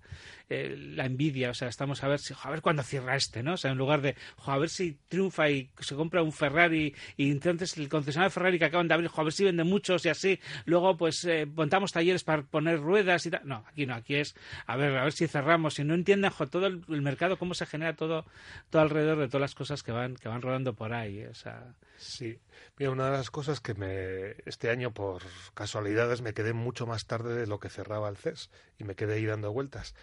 [0.49, 3.43] eh, la envidia, o sea, estamos a ver si, jo, a ver cuándo cierra este,
[3.43, 3.53] ¿no?
[3.53, 6.95] O sea, en lugar de, jo, a ver si triunfa y se compra un Ferrari
[7.17, 9.63] y entonces el concesionario de Ferrari que acaban de abrir, jo, a ver si vende
[9.63, 13.85] muchos y así, luego pues eh, montamos talleres para poner ruedas y tal, no, aquí
[13.85, 17.37] no, aquí es, a ver, a ver si cerramos, si no entienden todo el, mercado,
[17.37, 18.25] cómo se genera todo,
[18.69, 21.75] todo alrededor de todas las cosas que van, que van rodando por ahí, o sea...
[21.97, 22.39] Sí,
[22.77, 27.05] mira, una de las cosas que me, este año por casualidades me quedé mucho más
[27.05, 29.95] tarde de lo que cerraba el CES y me quedé ahí dando vueltas.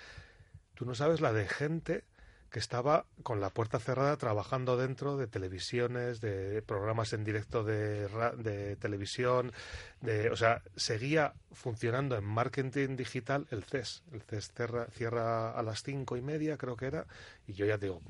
[0.75, 2.05] Tú no sabes la de gente
[2.51, 8.09] que estaba con la puerta cerrada trabajando dentro de televisiones, de programas en directo de,
[8.39, 9.53] de televisión,
[10.01, 14.03] de, o sea, seguía funcionando en marketing digital el CES.
[14.13, 17.07] El CES cierra, cierra a las cinco y media, creo que era,
[17.47, 18.03] y yo ya digo,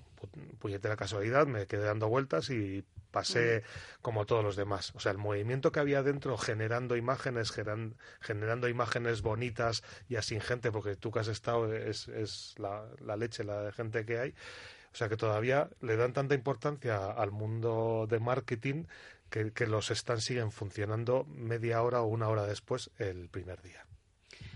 [0.58, 3.62] puñetera casualidad, me quedé dando vueltas y pasé
[4.02, 4.92] como todos los demás.
[4.94, 10.70] O sea, el movimiento que había dentro generando imágenes, generando imágenes bonitas y sin gente,
[10.72, 14.34] porque tú que has estado es, es la, la leche, la de gente que hay.
[14.92, 18.84] O sea que todavía le dan tanta importancia al mundo de marketing
[19.28, 23.86] que, que los stands siguen funcionando media hora o una hora después el primer día.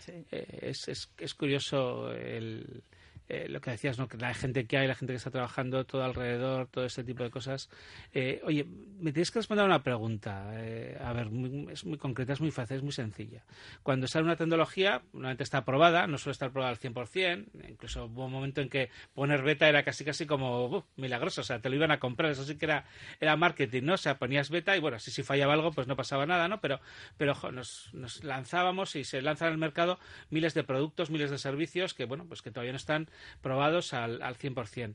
[0.05, 0.27] Sí.
[0.33, 2.83] Eh, es, es, es curioso el,
[3.29, 4.07] eh, lo que decías, ¿no?
[4.07, 7.23] que la gente que hay, la gente que está trabajando todo alrededor, todo este tipo
[7.23, 7.71] de cosas.
[8.13, 8.67] Eh, oye,
[9.01, 10.51] me tienes que responder una pregunta.
[10.55, 13.43] Eh, a ver, muy, es muy concreta, es muy fácil, es muy sencilla.
[13.83, 18.27] Cuando sale una tecnología, normalmente está aprobada, no suele estar aprobada al 100%, incluso hubo
[18.27, 21.71] un momento en que poner beta era casi casi como uh, milagroso, o sea, te
[21.71, 22.85] lo iban a comprar, eso sí que era,
[23.21, 23.95] era marketing, ¿no?
[23.95, 26.61] O sea, ponías beta y bueno, si, si fallaba algo, pues no pasaba nada, ¿no?
[26.61, 26.81] Pero,
[27.17, 29.99] pero nos, nos lanzábamos y se lanzan al mercado
[30.31, 33.09] miles de productos, miles de servicios que, bueno, pues que todavía no están
[33.41, 34.95] probados al, al 100%.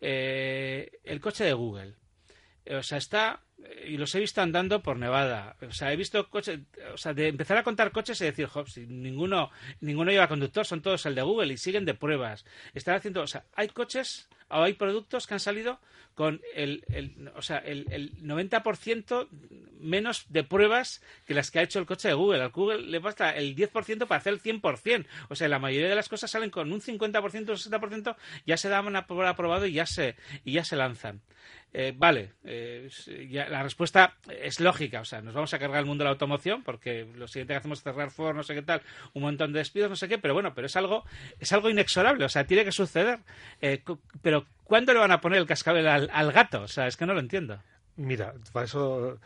[0.00, 1.94] Eh, el coche de Google.
[2.70, 3.42] O sea, está,
[3.86, 5.56] y los he visto andando por Nevada.
[5.62, 6.60] O sea, he visto coches,
[6.92, 9.50] o sea, de empezar a contar coches y decir, Hobbs, ninguno,
[9.80, 12.44] ninguno lleva conductor, son todos el de Google y siguen de pruebas.
[12.74, 15.80] Están haciendo, o sea, hay coches o hay productos que han salido
[16.14, 19.28] con el, el o sea, el, el 90%
[19.80, 22.42] menos de pruebas que las que ha hecho el coche de Google.
[22.42, 25.06] Al Google le basta el 10% para hacer el 100%.
[25.28, 28.68] O sea, la mayoría de las cosas salen con un 50%, un 60%, ya se
[28.68, 31.20] dan por aprobado y ya se, y ya se lanzan.
[31.76, 32.88] Eh, vale, eh,
[33.28, 36.10] ya, la respuesta es lógica, o sea, nos vamos a cargar el mundo de la
[36.10, 39.52] automoción porque lo siguiente que hacemos es cerrar Ford, no sé qué tal, un montón
[39.52, 41.04] de despidos, no sé qué, pero bueno, pero es algo,
[41.38, 43.20] es algo inexorable, o sea, tiene que suceder.
[43.62, 43.80] Eh,
[44.22, 46.62] pero ¿cuándo le van a poner el cascabel al, al gato?
[46.62, 47.62] O sea, es que no lo entiendo.
[47.94, 49.20] Mira, para eso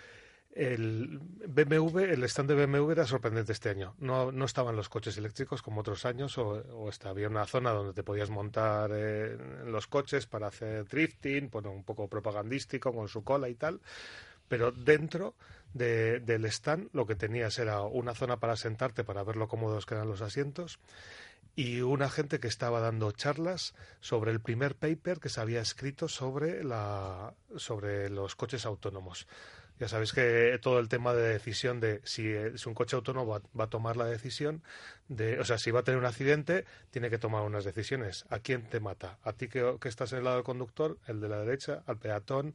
[0.55, 3.95] el BMW, el stand de BMW era sorprendente este año.
[3.99, 7.93] No, no estaban los coches eléctricos como otros años, o, o había una zona donde
[7.93, 13.49] te podías montar los coches para hacer drifting, bueno, un poco propagandístico con su cola
[13.49, 13.81] y tal.
[14.49, 15.35] Pero dentro
[15.75, 19.87] de, del stand lo que tenías era una zona para sentarte para ver lo cómodos
[19.87, 20.79] que eran los asientos
[21.55, 26.09] y una gente que estaba dando charlas sobre el primer paper que se había escrito
[26.09, 29.27] sobre, la, sobre los coches autónomos.
[29.79, 33.65] Ya sabéis que todo el tema de decisión de si es un coche autónomo va,
[33.65, 34.63] a tomar la decisión
[35.09, 38.27] de, o sea, si va a tener un accidente, tiene que tomar unas decisiones.
[38.31, 39.19] ¿A quién te mata?
[39.23, 40.99] ¿A ti que, que estás en el lado del conductor?
[41.07, 41.83] ¿El de la derecha?
[41.87, 42.55] ¿Al peatón?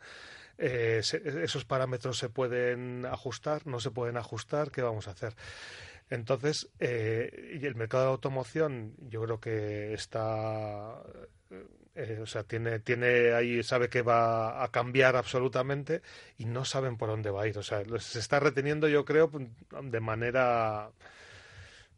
[0.58, 3.66] Eh, ¿Esos parámetros se pueden ajustar?
[3.68, 4.72] ¿No se pueden ajustar?
[4.72, 5.36] ¿Qué vamos a hacer?
[6.10, 11.02] Entonces, eh, y el mercado de automoción yo creo que está
[11.96, 16.02] eh, o sea, tiene, tiene ahí, sabe que va a cambiar absolutamente
[16.38, 17.58] y no saben por dónde va a ir.
[17.58, 19.30] O sea, se está reteniendo, yo creo,
[19.82, 20.90] de manera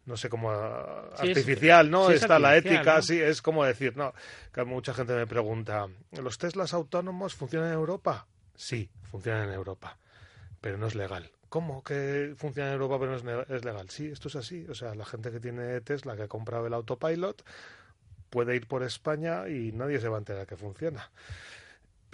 [0.06, 2.12] no sé cómo artificial, ¿no?
[2.12, 4.14] Está la ética, sí, es como decir, no,
[4.54, 8.28] que mucha gente me pregunta, ¿los Teslas autónomos funcionan en Europa?
[8.56, 9.98] Sí, funcionan en Europa,
[10.62, 11.32] pero no es legal.
[11.50, 13.90] ¿Cómo que funciona en Europa pero no es legal?
[13.90, 14.66] Sí, esto es así.
[14.68, 17.44] O sea, la gente que tiene Tesla, que ha comprado el autopilot,
[18.30, 21.10] puede ir por España y nadie se va a enterar que funciona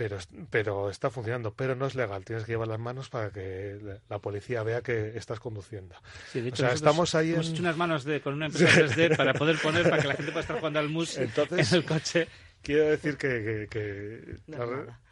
[0.01, 0.17] pero,
[0.49, 2.25] pero está funcionando, pero no es legal.
[2.25, 3.77] Tienes que llevar las manos para que
[4.09, 5.95] la policía vea que estás conduciendo.
[6.31, 9.35] Sí, de hecho, estamos ahí hemos hecho unas manos de, con una empresa 3D para
[9.35, 11.31] poder poner para que la gente pueda estar jugando al mus en
[11.71, 12.27] el coche.
[12.61, 14.37] Quiero decir que, que,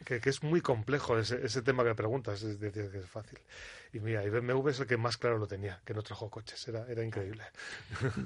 [0.05, 3.39] que, es muy complejo ese, ese, tema que preguntas, es decir, que es fácil.
[3.91, 6.67] Y mira, y BMW es el que más claro lo tenía, que no trajo coches,
[6.67, 7.43] era, era increíble.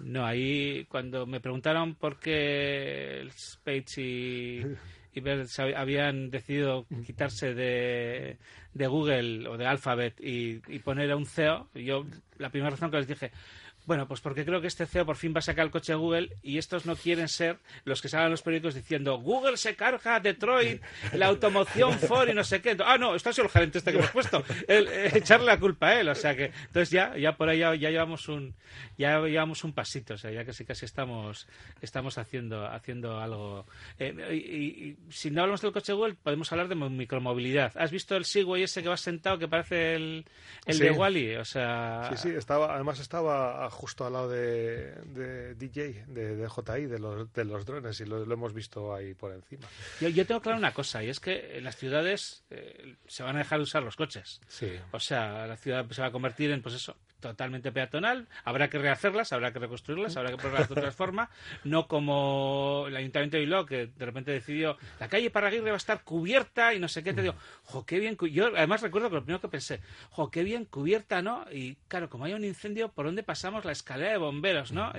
[0.03, 4.75] No, ahí cuando me preguntaron por qué el Space y
[5.15, 8.37] y habían decidido quitarse de,
[8.73, 12.05] de Google o de Alphabet y, y poner a un CEO, yo
[12.37, 13.31] la primera razón que les dije,
[13.85, 15.97] bueno, pues porque creo que este CEO por fin va a sacar el coche de
[15.97, 20.15] Google y estos no quieren ser los que salgan los periódicos diciendo Google se carga
[20.15, 20.81] a Detroit,
[21.13, 22.77] la automoción Ford y no sé qué.
[22.85, 24.43] Ah, no, está ha sido el gerente este que hemos puesto.
[24.67, 26.09] Eh, echarle la culpa a él.
[26.09, 28.53] O sea que, entonces ya, ya por ahí ya, llevamos un,
[28.97, 30.13] ya llevamos un pasito.
[30.13, 31.47] O sea, ya casi casi estamos,
[31.81, 33.65] estamos haciendo, haciendo algo.
[33.99, 37.73] Eh, y, si no hablamos del coche de Google, podemos hablar de micromovilidad.
[37.75, 40.25] ¿Has visto el Segway ese que va sentado que parece el,
[40.65, 41.35] el de Wally?
[41.35, 42.09] O sea.
[42.11, 47.31] Sí, sí, estaba, además estaba justo al lado de, DJ, de, de, JI, de los,
[47.33, 49.67] de los drones, y lo, hemos visto ahí por encima.
[49.99, 53.35] Yo, yo, tengo claro una cosa, y es que en las ciudades eh, se van
[53.35, 54.39] a dejar de usar los coches.
[54.47, 54.71] Sí.
[54.91, 56.95] O sea, la ciudad se va a convertir en, pues eso,
[57.29, 61.29] totalmente peatonal, habrá que rehacerlas, habrá que reconstruirlas, habrá que ponerlas de otra forma,
[61.63, 65.77] no como el Ayuntamiento de Bilbao que de repente decidió la calle Paraguirre va a
[65.77, 69.15] estar cubierta y no sé qué, te digo, jo, qué bien, yo además recuerdo que
[69.15, 69.79] lo primero que pensé,
[70.11, 71.45] jo, qué bien cubierta, ¿no?
[71.51, 74.91] Y claro, como hay un incendio, ¿por dónde pasamos la escalera de bomberos, ¿no?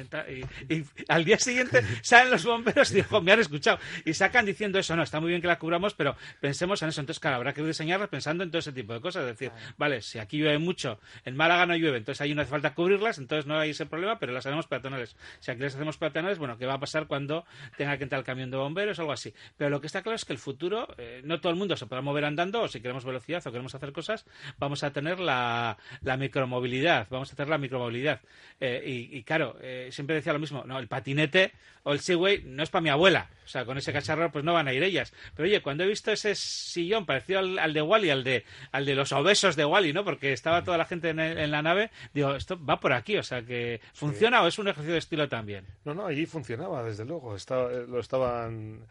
[0.69, 4.79] Y, al día siguiente salen los bomberos y digo, me han escuchado, y sacan diciendo
[4.79, 7.53] eso, no, está muy bien que la cubramos, pero pensemos en eso, entonces claro, habrá
[7.53, 10.59] que diseñarla pensando en todo ese tipo de cosas, es decir, vale, si aquí llueve
[10.59, 13.87] mucho, en Málaga no llueve, entonces ahí no hace falta cubrirlas, entonces no hay ese
[13.87, 15.17] problema, pero las hacemos peatonales.
[15.41, 17.45] Si aquí las hacemos peatonales, bueno, ¿qué va a pasar cuando
[17.77, 19.35] tenga que entrar el camión de bomberos o algo así?
[19.57, 21.87] Pero lo que está claro es que el futuro, eh, no todo el mundo se
[21.87, 24.27] podrá mover andando, o si queremos velocidad o queremos hacer cosas,
[24.59, 28.21] vamos a tener la, la micromovilidad, vamos a tener la micromovilidad.
[28.61, 32.63] Eh, y, claro, eh, siempre decía lo mismo, no, el patinete o el Segway no
[32.63, 35.13] es para mi abuela, o sea, con ese cacharro pues no van a ir ellas.
[35.37, 38.95] Pero oye, cuando he visto ese sillón parecido al, de Wally, al de, al de
[38.95, 40.05] los obesos de Wally, ¿no?
[40.05, 43.23] Porque estaba toda la gente en, en la nave, digo, esto va por aquí, o
[43.23, 45.67] sea que funciona o es un ejercicio de estilo también.
[45.85, 48.87] No, no, allí funcionaba, desde luego, estaba, eh, lo estaban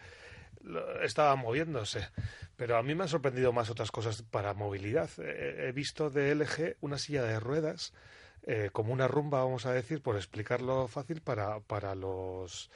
[1.04, 2.08] estaba moviéndose.
[2.56, 5.10] Pero a mí me han sorprendido más otras cosas para movilidad.
[5.20, 7.94] He visto de LG una silla de ruedas,
[8.46, 12.70] eh, como una rumba, vamos a decir, por explicarlo fácil, para, para los,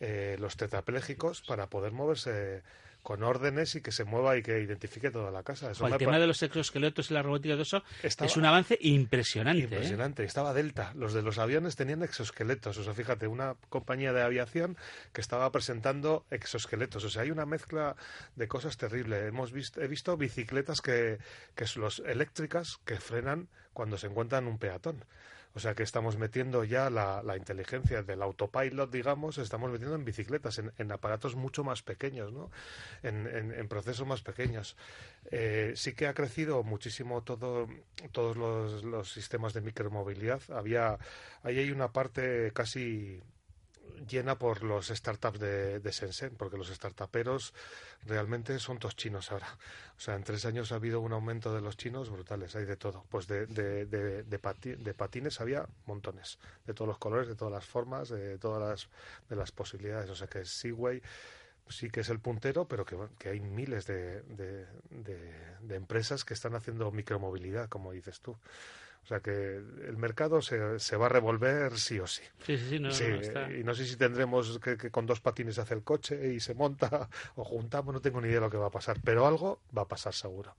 [0.00, 2.62] eh, los tetraplégicos, para poder moverse
[3.08, 5.70] con órdenes y que se mueva y que identifique toda la casa.
[5.70, 9.62] el tema de los exoesqueletos y la robótica de eso es un avance impresionante.
[9.62, 9.64] ¿eh?
[9.64, 10.24] Impresionante.
[10.24, 10.92] Estaba Delta.
[10.94, 12.76] Los de los aviones tenían exoesqueletos.
[12.76, 14.76] O sea, fíjate, una compañía de aviación
[15.14, 17.02] que estaba presentando exoesqueletos.
[17.02, 17.96] O sea, hay una mezcla
[18.36, 19.26] de cosas terribles.
[19.26, 21.16] Hemos visto, he visto bicicletas que,
[21.54, 25.06] que son los eléctricas que frenan cuando se encuentran un peatón.
[25.58, 30.60] O sea que estamos metiendo ya la, inteligencia del autopilot, digamos, estamos metiendo en bicicletas,
[30.60, 32.52] en, aparatos mucho más pequeños, ¿no?
[33.02, 34.76] En, procesos más pequeños.
[35.32, 37.66] Eh, sí que ha crecido muchísimo todo,
[38.12, 40.40] todos los, los sistemas de micromovilidad.
[40.50, 40.96] Había,
[41.42, 43.20] ahí hay una parte casi
[44.06, 47.54] llena por los startups de, de Shenzhen, porque los startuperos
[48.06, 49.48] realmente son todos chinos ahora.
[49.96, 52.76] O sea, en tres años ha habido un aumento de los chinos brutales, hay de
[52.76, 53.04] todo.
[53.08, 57.64] Pues de, de, de, de, patines había montones, de todos los colores, de todas las
[57.64, 58.88] formas, de todas las,
[59.28, 60.10] de las posibilidades.
[60.10, 61.02] O sea que Seaway
[61.68, 66.90] sí que es el puntero, pero que, hay miles de, de, empresas que están haciendo
[66.90, 68.36] micromovilidad, como dices tú.
[69.08, 72.20] O sea que el mercado se, se va a revolver sí o sí.
[72.44, 72.78] Sí, sí, sí.
[72.78, 72.90] No,
[73.50, 77.08] y no sé si tendremos que, con dos patines hace el coche y se monta
[77.36, 79.80] o juntamos, no tengo ni idea de lo que va a pasar, pero algo va
[79.80, 80.54] a pasar seguro.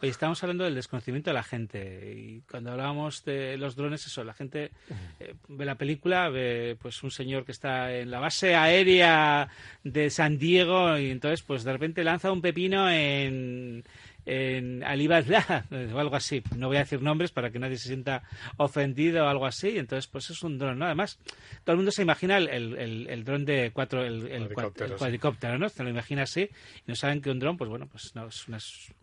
[0.00, 4.22] Oye, estamos hablando del desconocimiento de la gente y cuando hablábamos de los drones, eso,
[4.22, 4.70] la gente
[5.18, 9.48] eh, ve la película, ve pues un señor que está en la base aérea
[9.82, 13.82] de San Diego y entonces pues de repente lanza un pepino en
[14.28, 15.64] en Alibaba
[15.94, 16.42] o algo así.
[16.54, 18.22] No voy a decir nombres para que nadie se sienta
[18.58, 19.78] ofendido o algo así.
[19.78, 20.84] Entonces, pues es un dron, ¿no?
[20.84, 21.18] Además,
[21.64, 24.50] todo el mundo se imagina el, el, el, dron de cuatro, el,
[24.98, 25.70] cuadricóptero, ¿no?
[25.70, 28.46] Se lo imagina así y no saben que un dron, pues bueno, pues no, es,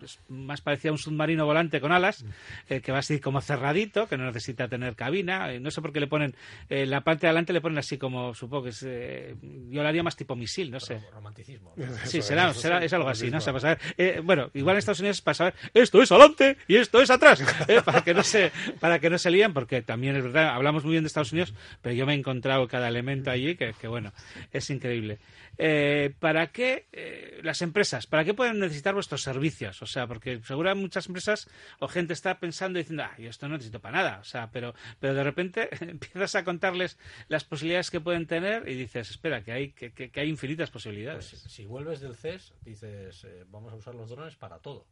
[0.03, 2.29] es, más parecido a un submarino volante con alas, mm.
[2.69, 5.51] eh, que va así como cerradito, que no necesita tener cabina.
[5.51, 6.35] Eh, no sé por qué le ponen,
[6.69, 10.03] eh, la parte de adelante le ponen así como, supongo que es, yo lo haría
[10.03, 11.01] más tipo misil, no sé.
[11.11, 11.73] Romanticismo.
[12.03, 13.41] Sí, será, será, es algo así, ¿no?
[13.41, 17.01] sé, para saber, bueno, igual en Estados Unidos para saber, esto es adelante y esto
[17.01, 17.43] es atrás,
[17.85, 20.91] para que no se, para que no se líen, porque también es verdad, hablamos muy
[20.91, 24.13] bien de Estados Unidos, pero yo me he encontrado cada elemento allí que, que bueno,
[24.51, 25.19] es increíble.
[25.57, 29.81] Eh, ¿para qué eh, las empresas, para qué pueden necesitar vuestros servicios?
[29.81, 31.47] O sea, porque seguro muchas empresas
[31.79, 34.19] o gente está pensando diciendo, ah, yo esto no necesito para nada.
[34.19, 36.97] O sea, pero, pero de repente empiezas a contarles
[37.27, 41.29] las posibilidades que pueden tener y dices, espera, que hay, que, que, hay infinitas posibilidades.
[41.29, 44.85] Pues, si vuelves del CES, dices, eh, vamos a usar los drones para todo.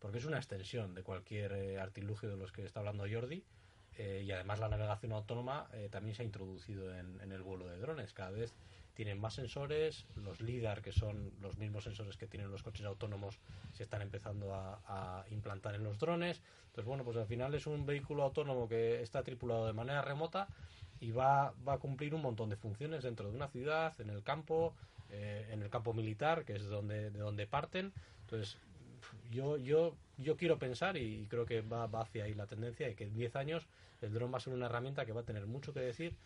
[0.00, 3.44] Porque es una extensión de cualquier artilugio de los que está hablando Jordi.
[3.98, 8.12] y además la navegación autónoma también se ha introducido en, en el vuelo de drones.
[8.14, 8.54] Cada vez
[9.00, 13.38] tienen más sensores, los LIDAR, que son los mismos sensores que tienen los coches autónomos,
[13.72, 16.42] se están empezando a, implantar en los drones.
[16.66, 20.48] Entonces, bueno, pues al final es un vehículo autónomo que está tripulado de manera remota
[21.00, 24.22] y va, va a cumplir un montón de funciones dentro de una ciudad, en el
[24.22, 24.74] campo,
[25.08, 27.94] eh, en el campo militar, que es donde, de donde parten.
[28.22, 28.58] Entonces,
[29.30, 32.94] yo, yo, yo quiero pensar y creo que va, va hacia ahí la tendencia de
[32.94, 33.66] que en 10 años
[34.00, 36.16] el dron va a ser una herramienta que va a tener mucho que decir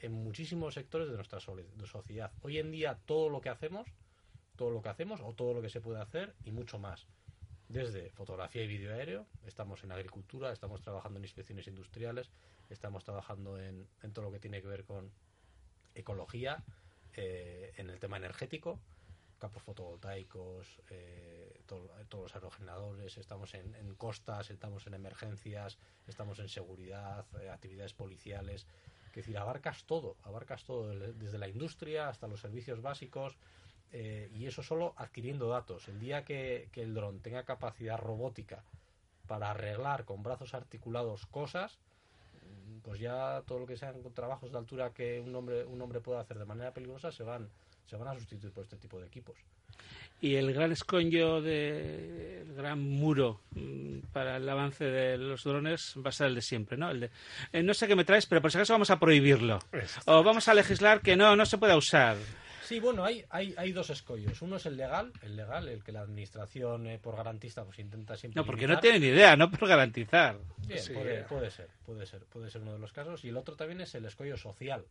[0.00, 2.32] en muchísimos sectores de nuestra sociedad.
[2.42, 3.86] Hoy en día todo lo que hacemos,
[4.56, 7.06] todo lo que hacemos o todo lo que se puede hacer y mucho más.
[7.68, 12.30] Desde fotografía y vídeo aéreo, estamos en agricultura, estamos trabajando en inspecciones industriales,
[12.68, 15.10] estamos trabajando en, todo lo que tiene que ver con
[15.94, 16.62] ecología,
[17.14, 18.78] eh, en el tema energético,
[19.42, 27.26] campos fotovoltaicos, eh, todos los aerogeneradores, estamos en, costas, estamos en emergencias, estamos en seguridad,
[27.40, 28.68] eh, actividades policiales,
[29.08, 33.36] es decir, abarcas todo, abarcas todo, desde la industria hasta los servicios básicos,
[33.90, 35.88] eh, y eso solo adquiriendo datos.
[35.88, 38.62] El día que, el dron tenga capacidad robótica
[39.26, 41.80] para arreglar con brazos articulados cosas,
[42.84, 46.20] pues ya todo lo que sean trabajos de altura que un hombre, un hombre pueda
[46.20, 47.50] hacer de manera peligrosa se van,
[47.86, 49.36] se van a sustituir por este tipo de equipos
[50.22, 55.94] y el gran escoño de el gran muro mm, para el avance de los drones
[55.98, 56.90] va a ser el de siempre, ¿no?
[56.90, 57.10] El de
[57.52, 59.58] eh, no sé qué me traes, pero por si acaso vamos a prohibirlo
[60.06, 62.16] o vamos a legislar que no no se pueda usar.
[62.62, 64.40] Sí, bueno, hay, hay, hay dos escollos.
[64.40, 68.16] Uno es el legal, el legal, el que la administración eh, por garantista pues intenta
[68.16, 68.40] siempre.
[68.40, 70.38] No, porque no tienen idea, no por garantizar.
[70.68, 73.24] Bien, puede, puede ser, puede ser, puede ser uno de los casos.
[73.24, 74.86] Y el otro también es el escollo social,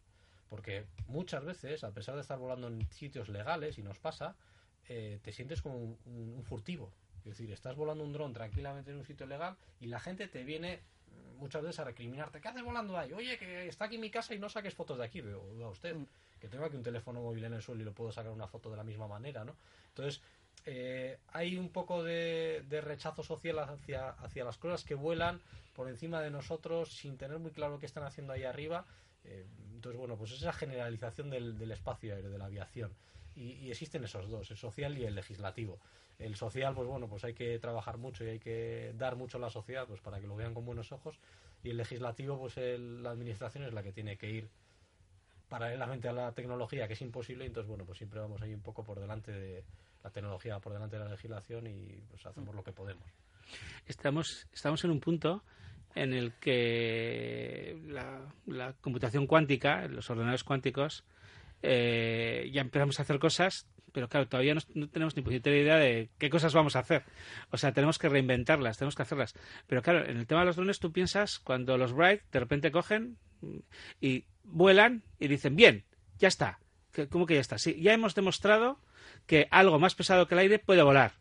[0.52, 4.36] porque muchas veces, a pesar de estar volando en sitios legales y nos pasa,
[4.90, 6.92] eh, te sientes como un, furtivo.
[7.20, 10.44] Es decir, estás volando un dron tranquilamente en un sitio legal y la gente te
[10.44, 12.42] viene mm, muchas veces a recriminarte.
[12.42, 13.14] ¿Qué haces volando ahí?
[13.14, 15.22] Oye, que está aquí mi casa y no saques fotos de aquí.
[15.22, 16.06] Veo a usted mm.
[16.42, 18.70] que tengo aquí un teléfono móvil en el suelo y lo puedo sacar una foto
[18.70, 19.56] de la misma manera, ¿no?
[19.88, 20.22] Entonces,
[20.66, 25.40] eh, hay un poco de, rechazo social hacia, hacia las cosas que vuelan
[25.74, 28.86] por encima de nosotros sin tener muy claro qué están haciendo ahí arriba.
[29.24, 32.92] Eh, entonces, bueno, pues esa generalización del, del espacio aéreo, de la aviación
[33.36, 35.80] y, existen esos dos, el social y el legislativo.
[36.20, 39.42] El social, pues bueno, pues hay que trabajar mucho y hay que dar mucho a
[39.42, 41.20] la sociedad pues para que lo vean con buenos ojos.
[41.64, 44.50] Y el legislativo, pues la administración es la que tiene que ir
[45.50, 47.46] paralelamente a la tecnología, que es imposible.
[47.46, 49.64] entonces, bueno, pues siempre vamos ahí un poco por delante de
[50.04, 53.06] la tecnología, por delante de la legislación y pues hacemos lo que podemos.
[53.88, 55.44] Estamos, estamos en un punto
[55.96, 61.04] en el que la, computación cuántica, los ordenadores cuánticos,
[61.62, 66.10] eh, ya empezamos a hacer cosas, pero claro, todavía no, tenemos ni puñetera idea de
[66.18, 67.04] qué cosas vamos a hacer.
[67.52, 69.36] O sea, tenemos que reinventarlas, tenemos que hacerlas.
[69.68, 72.72] Pero claro, en el tema de los drones tú piensas cuando los Bright de repente
[72.72, 73.18] cogen
[74.00, 75.86] y vuelan y dicen, bien,
[76.20, 76.60] ya está.
[77.10, 77.58] ¿Cómo que ya está?
[77.58, 78.80] Sí, ya hemos demostrado
[79.26, 81.14] que algo más pesado que el aire puede volar.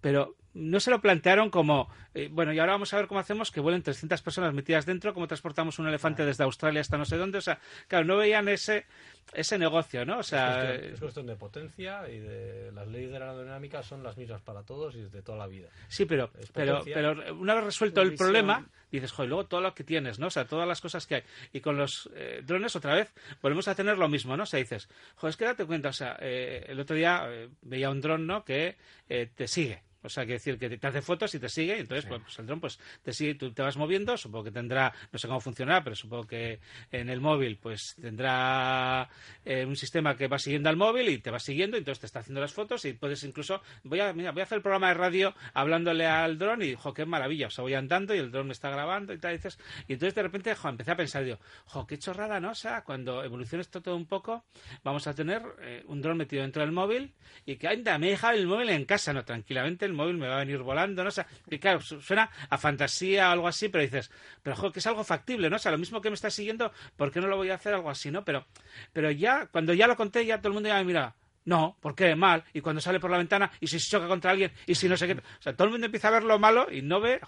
[0.00, 3.50] Pero no se lo plantearon como, eh, bueno, y ahora vamos a ver cómo hacemos
[3.50, 7.18] que vuelen 300 personas metidas dentro, cómo transportamos un elefante desde Australia hasta no sé
[7.18, 7.38] dónde.
[7.38, 8.86] O sea, claro, no veían ese,
[9.34, 10.18] ese negocio, ¿no?
[10.18, 14.16] O sea, es, cuestión, de potencia y de las leyes de la aerodinámica son las
[14.16, 15.68] mismas para todos y desde toda la vida.
[15.88, 19.84] Sí, pero, pero, pero una vez resuelto el problema, dices, joder, luego todo lo que
[19.84, 20.28] tienes, ¿no?
[20.28, 21.22] O sea, todas las cosas que hay.
[21.52, 24.44] Y con los eh, drones, otra vez, volvemos a tener lo mismo, ¿no?
[24.44, 27.28] O sea, dices, joder, es que date cuenta, o sea, eh, el otro día
[27.60, 28.42] veía un dron, ¿no?
[28.42, 28.76] Que
[29.06, 32.06] te sigue O sea, que decir que te hace fotos y te sigue, y entonces
[32.06, 35.18] pues, pues, el dron pues te sigue, tú te vas moviendo, supongo que tendrá, no
[35.18, 39.08] sé cómo funcionará, pero supongo que en el móvil pues tendrá
[39.44, 42.06] eh, un sistema que va siguiendo al móvil y te va siguiendo, y entonces te
[42.06, 44.94] está haciendo las fotos y puedes incluso, voy a, voy a hacer el programa de
[44.94, 48.46] radio hablándole al dron y, jo, qué maravilla, o sea, voy andando y el dron
[48.46, 51.24] me está grabando y tal, y, dices, y entonces de repente, jo, empecé a pensar,
[51.24, 52.50] digo, jo, qué chorrada, ¿no?
[52.50, 54.44] O sea, cuando evolucione esto todo un poco,
[54.84, 58.10] vamos a tener eh, un dron metido dentro del móvil y que, anda, me he
[58.10, 61.08] dejado el móvil en casa, no, tranquilamente el móvil me va a venir volando, ¿no?
[61.08, 64.10] O sea, que claro, suena a fantasía o algo así, pero dices,
[64.42, 65.56] pero jo, que es algo factible, ¿no?
[65.56, 67.74] O sea, lo mismo que me está siguiendo, ¿por qué no lo voy a hacer
[67.74, 68.24] algo así, ¿no?
[68.24, 68.46] Pero,
[68.92, 71.14] pero ya, cuando ya lo conté, ya todo el mundo ya me mira,
[71.46, 72.14] no, ¿por qué?
[72.16, 72.44] Mal.
[72.52, 74.96] Y cuando sale por la ventana, y si se choca contra alguien, y si no
[74.96, 75.14] sé qué.
[75.14, 77.20] O sea, todo el mundo empieza a ver lo malo y no ve.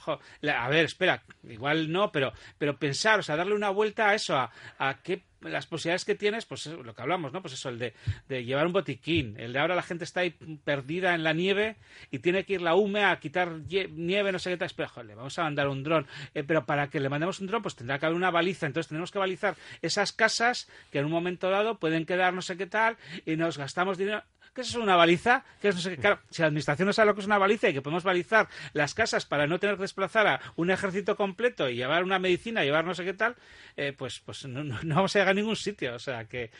[0.52, 4.36] a ver, espera, igual no, pero, pero pensar, o sea, darle una vuelta a eso,
[4.36, 7.40] a, a qué las posibilidades que tienes, pues lo que hablamos, ¿no?
[7.40, 7.94] Pues eso, el de,
[8.28, 10.30] de, llevar un botiquín, el de ahora la gente está ahí
[10.64, 11.76] perdida en la nieve
[12.10, 15.06] y tiene que ir la húmeda a quitar nieve, no sé qué tal, espera, joder,
[15.06, 17.76] le vamos a mandar un dron, eh, pero para que le mandemos un dron, pues
[17.76, 21.50] tendrá que haber una baliza, entonces tenemos que balizar esas casas que en un momento
[21.50, 24.22] dado pueden quedar no sé qué tal y nos gastamos dinero
[24.58, 25.44] ¿Qué es una baliza?
[25.62, 25.98] ¿Qué es no sé qué?
[25.98, 28.48] Claro, si la administración no sabe lo que es una baliza y que podemos balizar
[28.72, 32.64] las casas para no tener que desplazar a un ejército completo y llevar una medicina,
[32.64, 33.36] llevar no sé qué tal,
[33.76, 35.94] eh, pues, pues no, vamos a llegar a ningún sitio.
[35.94, 36.50] O sea, que,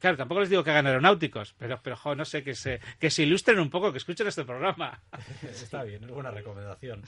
[0.00, 3.24] claro, tampoco les digo que hagan aeronáuticos, pero, pero no sé, que se, que se
[3.24, 4.98] ilustren un poco, que escuchen este programa.
[5.42, 7.02] Está bien, es buena recomendación.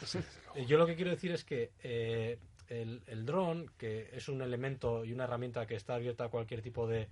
[0.69, 2.37] Yo lo que quiero decir es que eh,
[2.69, 6.61] el, el dron, que es un elemento y una herramienta que está abierta a cualquier
[6.61, 7.09] tipo de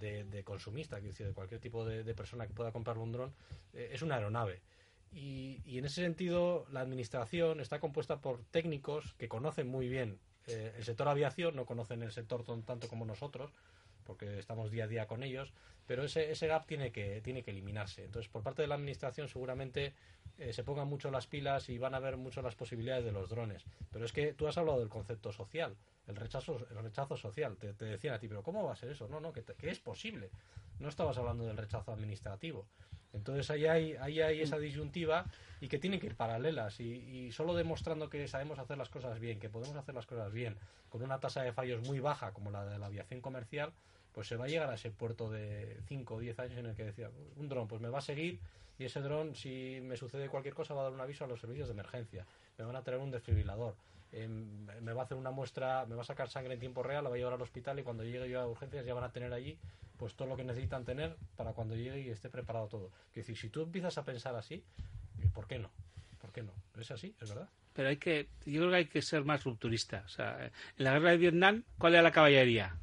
[0.00, 3.32] de, consumista, quiero decir, de cualquier tipo de, persona que pueda comprar un dron,
[3.72, 4.60] eh, es una aeronave.
[5.12, 10.18] Y, y, en ese sentido, la administración está compuesta por técnicos que conocen muy bien
[10.46, 13.52] eh, el sector aviación, no conocen el sector tanto como nosotros,
[14.04, 15.52] porque estamos día a día con ellos,
[15.86, 18.04] pero ese, ese gap tiene que, tiene que eliminarse.
[18.04, 19.94] Entonces, por parte de la administración, seguramente
[20.38, 23.28] eh, se pongan mucho las pilas y van a ver mucho las posibilidades de los
[23.28, 23.64] drones.
[23.90, 25.76] Pero es que tú has hablado del concepto social
[26.10, 27.56] el rechazo, el rechazo social.
[27.56, 29.08] Te, decían a ti, pero ¿cómo va a ser eso?
[29.08, 30.30] No, no, que, es posible.
[30.78, 32.66] No estabas hablando del rechazo administrativo.
[33.12, 35.24] Entonces ahí hay, ahí hay esa disyuntiva
[35.60, 39.40] y que tienen que ir paralelas y, solo demostrando que sabemos hacer las cosas bien,
[39.40, 40.56] que podemos hacer las cosas bien,
[40.88, 43.72] con una tasa de fallos muy baja como la de la aviación comercial,
[44.12, 46.76] pues se va a llegar a ese puerto de 5 o 10 años en el
[46.76, 48.38] que decía, un dron, pues me va a seguir
[48.78, 51.40] y ese dron, si me sucede cualquier cosa, va a dar un aviso a los
[51.40, 52.26] servicios de emergencia,
[52.58, 53.74] me van a traer un desfibrilador
[54.12, 57.04] Em, me va a hacer una muestra, me va a sacar sangre en tiempo real,
[57.04, 59.12] la va a llevar al hospital y cuando llegue yo a urgencias ya van a
[59.12, 59.56] tener allí
[59.96, 62.90] pues todo lo que necesitan tener para cuando llegue y esté preparado todo.
[63.10, 64.64] Es decir, si tú empiezas a pensar así,
[65.34, 65.70] ¿por qué no?
[66.20, 66.52] ¿Por qué no?
[66.78, 67.48] Es así, es verdad.
[67.74, 70.02] Pero hay que, yo creo que hay que ser más rupturista.
[70.06, 70.52] O sea, en
[70.84, 72.76] la guerra de Vietnam, ¿cuál era la caballería?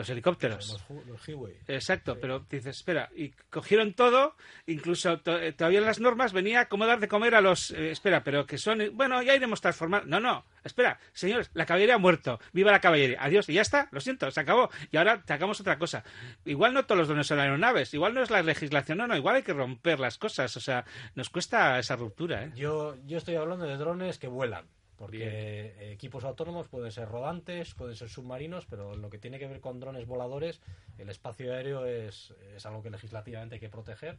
[0.00, 0.82] Los helicópteros.
[0.88, 4.34] Los, los Exacto, pero dices, espera, y cogieron todo,
[4.66, 8.24] incluso eh, todavía en las normas venía cómo dar de comer a los, eh, espera,
[8.24, 10.06] pero que son, bueno, ya iremos transformar.
[10.06, 13.88] No, no, espera, señores, la caballería ha muerto, viva la caballería, adiós, y ya está,
[13.92, 14.70] lo siento, se acabó.
[14.90, 16.02] Y ahora sacamos otra cosa.
[16.46, 19.36] Igual no todos los drones son aeronaves, igual no es la legislación, no, no, igual
[19.36, 22.44] hay que romper las cosas, o sea, nos cuesta esa ruptura.
[22.44, 22.52] ¿eh?
[22.56, 24.64] Yo, yo estoy hablando de drones que vuelan
[25.00, 29.62] porque equipos autónomos pueden ser rodantes, pueden ser submarinos, pero lo que tiene que ver
[29.62, 30.60] con drones voladores,
[30.98, 34.18] el espacio aéreo es, es algo que legislativamente hay que proteger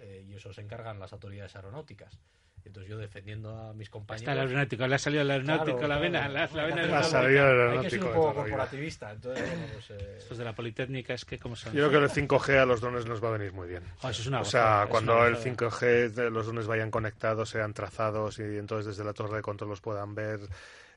[0.00, 2.18] eh, y eso se encargan las autoridades aeronáuticas.
[2.64, 4.22] Entonces yo defendiendo a mis compañeros...
[4.22, 7.42] Está el aeronáutico, le ha salido el aeronáutico, la vena, la, la vena la salido
[7.42, 7.80] el aeronáutico.
[7.80, 9.10] Hay que ser un poco corporativista.
[9.12, 10.16] Entonces, pues, eh...
[10.18, 11.72] Estos de la Politécnica es que como son...
[11.72, 13.82] Yo creo que el 5G a los drones nos va a venir muy bien.
[14.02, 18.38] Oh, eso es una o sea, cuando el 5G los drones vayan conectados, sean trazados
[18.38, 20.40] y entonces desde la torre de control los puedan ver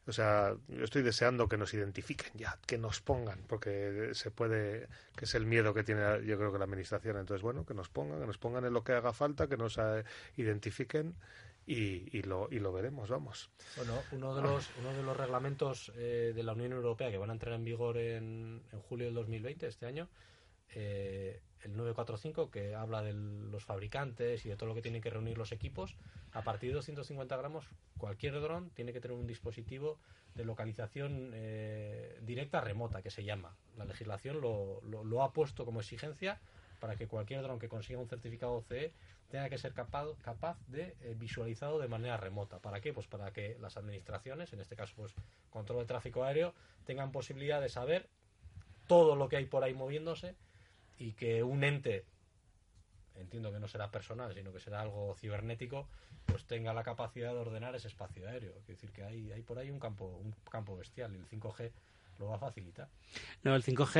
[0.06, 4.88] o sea, yo estoy deseando que nos identifiquen ya, que nos pongan, porque se puede,
[5.16, 7.18] que es el miedo que tiene yo creo que la administración.
[7.18, 9.78] Entonces, bueno, que nos pongan, que nos pongan en lo que haga falta, que nos
[9.78, 10.04] eh,
[10.36, 11.16] identifiquen
[11.66, 13.50] y, y, lo, y lo veremos, vamos.
[13.78, 17.30] Bueno, uno de los, uno de los reglamentos eh, de la Unión Europea que van
[17.30, 20.10] a entrar en vigor en, en julio del 2020, este año,
[20.76, 25.10] eh, el 945, que habla de los fabricantes y de todo lo que tienen que
[25.10, 25.96] reunir los equipos,
[26.32, 30.00] a partir de 250 gramos, cualquier dron tiene que tener un dispositivo
[30.36, 33.56] de localización eh, directa remota, que se llama.
[33.78, 36.40] La legislación lo, lo, ha puesto como exigencia
[36.80, 38.94] para que cualquier dron que consiga un certificado CE
[39.30, 42.60] tenga que ser capaz, de eh, visualizado de manera remota.
[42.60, 42.94] ¿Para qué?
[42.94, 45.14] Pues para que las administraciones, en este caso pues
[45.50, 46.54] control de tráfico aéreo,
[46.86, 48.10] tengan posibilidad de saber
[48.88, 50.36] todo lo que hay por ahí moviéndose
[50.98, 52.06] y que un ente,
[53.16, 55.88] entiendo que no será personal, sino que será algo cibernético,
[56.26, 58.56] pues tenga la capacidad de ordenar ese espacio aéreo.
[58.58, 61.72] Es decir, que hay, hay por ahí un campo, un campo bestial el 5G
[62.20, 62.88] lo va a facilitar.
[63.44, 64.00] No, el 5G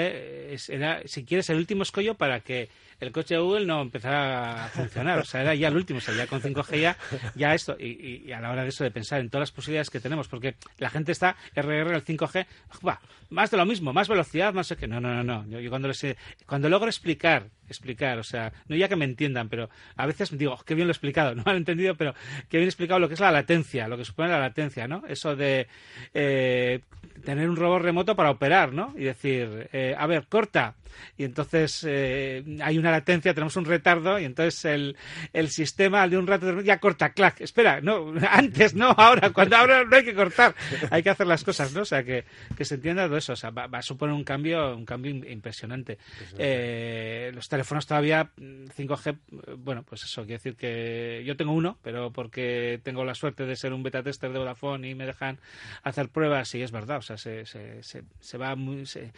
[0.52, 4.66] es, era, si quieres, el último escollo para que el coche de Google no empezara
[4.66, 5.20] a funcionar.
[5.20, 5.98] O sea, era ya el último.
[5.98, 6.98] O sea, ya con 5G ya,
[7.36, 7.76] ya esto.
[7.78, 10.56] Y, a la hora de eso, de pensar en todas las posibilidades que tenemos, porque
[10.78, 12.46] la gente está RR al 5G,
[12.88, 14.88] va, más de lo mismo, más velocidad, más que.
[14.88, 15.60] No, no, no, no.
[15.60, 16.06] Yo, cuando, les,
[16.46, 20.58] cuando logro explicar explicar, o sea, no ya que me entiendan, pero a veces digo,
[20.66, 22.14] qué bien lo he explicado, no han entendido, pero
[22.50, 25.04] qué bien explicado lo que es la latencia, lo que supone la latencia, ¿no?
[25.08, 25.68] Eso de
[26.14, 26.82] eh,
[27.24, 28.94] tener un robot remoto para operar, ¿no?
[28.98, 30.76] Y decir, eh, a ver, corta,
[31.18, 34.98] y entonces eh, hay una latencia, tenemos un retardo y entonces el,
[35.32, 39.84] el sistema de un rato ya corta, clac, espera, no, antes, no, ahora, cuando ahora
[39.84, 40.56] no hay que cortar,
[40.90, 41.82] hay que hacer las cosas, ¿no?
[41.82, 44.76] O sea, que, que se entienda todo eso, o sea, va, a suponer un cambio,
[44.76, 45.98] un cambio impresionante.
[46.38, 51.78] Eh, los teléfonos todavía 5G, mm, bueno, pues eso, quiere decir que yo tengo uno,
[51.82, 55.40] pero porque tengo la suerte de ser un beta tester de Vodafone y me dejan
[55.84, 59.12] hacer pruebas y es verdad, o sea, se, se, se, se va muy, se,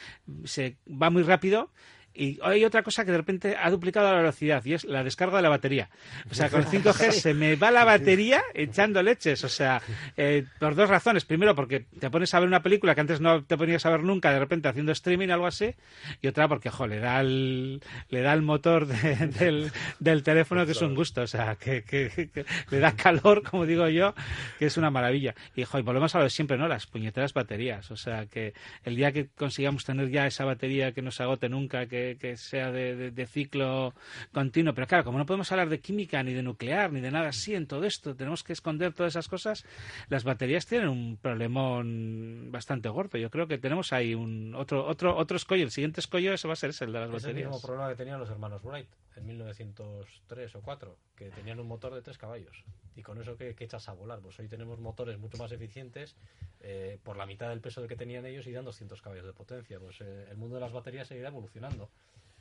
[0.44, 1.70] se va muy rápido
[2.16, 5.38] y hay otra cosa que de repente ha duplicado la velocidad y es la descarga
[5.38, 5.89] de la batería.
[6.32, 9.43] O sea, con el 5G se me va la batería echando leches.
[9.43, 9.82] O sea,
[10.16, 11.26] eh, por dos razones.
[11.26, 14.03] Primero, porque te pones a ver una película que antes no te ponías a ver
[14.03, 15.76] nunca, de repente haciendo streaming o algo así.
[16.22, 18.88] Y otra, porque, jo, le da el, le da el motor
[19.39, 21.22] del, del, teléfono que es un gusto.
[21.22, 22.30] O sea, que, que,
[22.70, 24.16] le da calor, como digo yo,
[24.57, 25.36] que es una maravilla.
[25.55, 26.70] Y, jo, y volvemos a lo de siempre, ¿no?
[26.70, 27.91] Las puñeteras baterías.
[27.91, 28.53] O sea, que
[28.86, 32.38] el día que consigamos tener ya esa batería que no se agote nunca, que que,
[32.38, 33.93] sea de, ciclo
[34.32, 34.74] continuo.
[34.74, 37.56] Pero claro, como no podemos hablar de química, ni de nuclear, ni de nada así
[37.56, 39.66] en todo esto, tenemos que esconder todas esas cosas,
[40.10, 43.18] las baterías tienen un problemón bastante gordo.
[43.18, 45.64] Yo creo que tenemos ahí un otro otro otro escollo.
[45.64, 47.38] El siguiente escollo ese va a ser ese, el de las baterías.
[47.38, 51.60] Es el mismo problema que tenían los hermanos Wright en 1903 o 4, que tenían
[51.60, 52.64] un motor de 3 caballos.
[52.95, 54.20] ¿Y con eso qué, echas a volar?
[54.20, 56.16] Pues hoy tenemos motores mucho más eficientes
[56.62, 59.80] eh, por la mitad del peso que tenían ellos y dan 200 caballos de potencia.
[59.80, 61.89] Pues eh, el mundo de las baterías seguirá evolucionando.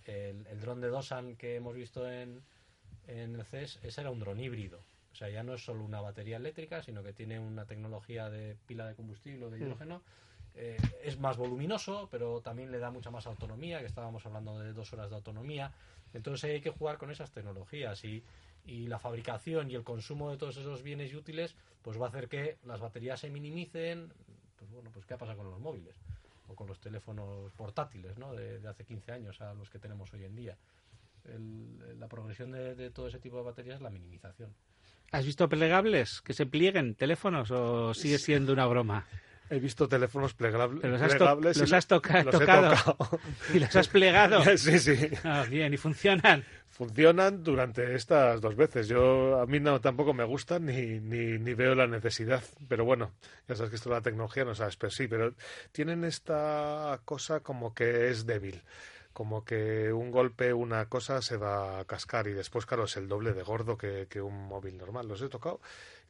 [0.04, 2.42] El, el dron de Dosan que hemos visto en,
[3.06, 4.80] en el CES, ese era un dron híbrido.
[5.12, 8.56] O sea, ya no es solo una batería eléctrica, sino que tiene una tecnología de
[8.66, 9.62] pila de combustible o de mm.
[9.62, 10.02] hidrógeno.
[10.56, 14.72] Eh, es más voluminoso, pero también le da mucha más autonomía, que estábamos hablando de
[14.72, 15.72] dos horas de autonomía.
[16.12, 18.22] Entonces hay que jugar con esas tecnologías y,
[18.64, 22.08] y la fabricación y el consumo de todos esos bienes y útiles pues va a
[22.08, 24.12] hacer que las baterías se minimicen.
[24.58, 25.94] Pues bueno, pues ¿qué pasa con los móviles?
[26.48, 28.34] O con los teléfonos portátiles, ¿no?
[28.34, 30.58] De, hace 15 años a los que tenemos hoy en día.
[31.98, 34.54] la progresión de, todo ese tipo de baterías es la minimización.
[35.12, 39.06] ¿Has visto plegables que se plieguen teléfonos o sigue siendo una broma?
[39.50, 40.82] He visto teléfonos plegables.
[40.82, 41.50] los has, tocado
[43.52, 44.42] y los has plegado.
[44.56, 45.10] sí, sí.
[45.22, 46.44] Ah, bien, ¿y funcionan?
[46.74, 48.88] Funcionan durante estas dos veces.
[48.88, 52.42] Yo a mí no tampoco me gustan ni, ni, ni veo la necesidad.
[52.68, 53.12] Pero bueno,
[53.46, 55.34] ya sabes que esto de la tecnología no sabes, pero sí, pero
[55.70, 58.60] tienen esta cosa como que es débil
[59.12, 63.06] como que un golpe, una cosa se va a cascar y después, claro, es el
[63.06, 65.06] doble de gordo que, un móvil normal.
[65.06, 65.60] Los he tocado,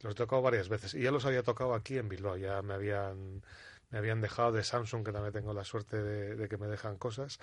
[0.01, 2.73] los he tocado varias veces y ya los había tocado aquí en Bilbao, ya me
[2.73, 3.43] habían
[3.91, 7.39] me habían dejado de Samsung, que también tengo la suerte de que me dejan cosas,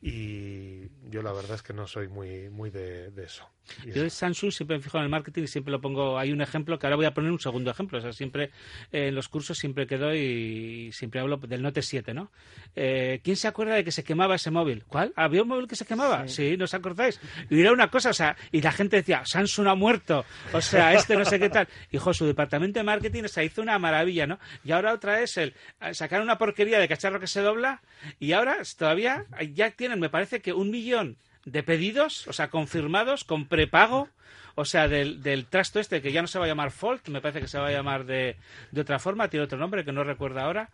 [0.00, 3.48] y yo la verdad es que no soy muy, muy de, eso.
[3.84, 6.40] yo de Samsung siempre me fijo en el marketing y siempre lo pongo, hay un
[6.40, 8.50] ejemplo que ahora voy a poner un segundo ejemplo, o sea, siempre
[8.92, 12.30] en los cursos siempre quedo y siempre hablo del Note 7, ¿no?
[12.76, 14.84] Eh, ¿Quién se acuerda de que se quemaba ese móvil?
[14.84, 15.12] ¿Cuál?
[15.16, 16.28] ¿Había un móvil que se quemaba?
[16.28, 17.20] Sí, ¿no os acordáis?
[17.50, 20.92] Y era una cosa, o sea, y la gente decía, Samsung ha muerto, o sea,
[20.94, 21.66] este no sé qué tal.
[21.90, 24.38] Hijo, su departamento de marketing se hizo una maravilla, ¿no?
[24.64, 25.54] Y ahora otra es el
[25.92, 27.82] sacar una porquería de cacharro que se dobla
[28.20, 33.24] y ahora todavía ya tiene me parece que un millón de pedidos, o sea, confirmados
[33.24, 34.08] con prepago,
[34.54, 37.20] o sea, del, del trasto este, que ya no se va a llamar Folk, me
[37.20, 38.36] parece que se va a llamar de,
[38.72, 40.70] de otra forma, tiene otro nombre que no recuerdo ahora.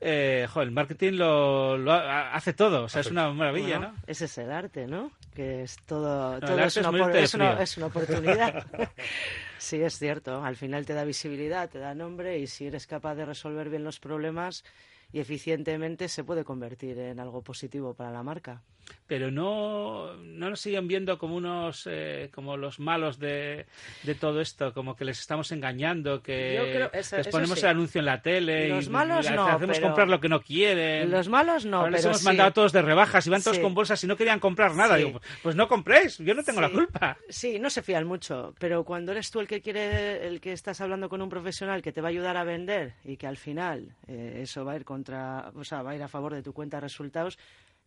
[0.00, 3.94] Eh, el marketing lo, lo, hace todo, o sea, es una maravilla, ¿no?
[4.06, 5.10] Ese es el arte, ¿no?
[5.34, 8.64] Que es todo, todo es, una, es, una, es, una, oportunidad.
[9.58, 13.16] sí, es cierto, al final te da visibilidad, te da nombre y si eres capaz
[13.16, 14.64] de resolver bien los problemas
[15.12, 18.62] y eficientemente se puede convertir en algo positivo para la marca
[19.06, 23.66] pero no, no nos siguen viendo como unos eh, como los malos de,
[24.02, 28.20] de, todo esto, como que les estamos engañando, que les ponemos el anuncio en la
[28.20, 31.10] tele los y, malos no, hacemos comprar lo que no quieren.
[31.10, 34.02] Los malos no, Ahora les hemos mandado todos de rebajas y van todos con bolsas
[34.04, 34.96] y no querían comprar nada.
[34.96, 37.16] Digo, pues no compréis, yo no tengo la culpa.
[37.28, 40.80] Sí, no se fían mucho, pero cuando eres tú el que quiere, el que estás
[40.80, 43.94] hablando con un profesional que te va a ayudar a vender y que al final
[44.06, 46.52] eh, eso va a ir contra, o sea, va a ir a favor de tu
[46.52, 47.38] cuenta de resultados,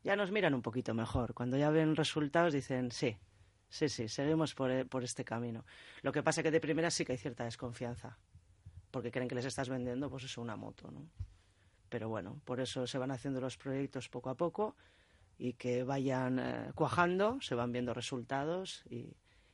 [0.04, 1.34] ya nos miran un poquito mejor.
[1.34, 3.18] Cuando ya ven resultados dicen, sí,
[3.70, 5.66] sí, sí, seguimos por, eh, por este camino.
[6.02, 8.18] Lo que pasa es que de primera sí que hay cierta desconfianza,
[8.92, 11.06] porque creen que les estás vendiendo, pues eso, una moto, ¿no?
[11.90, 14.78] pero bueno, por eso se van haciendo los proyectos poco a poco
[15.38, 19.14] y que vayan eh, cuajando, se van viendo resultados y,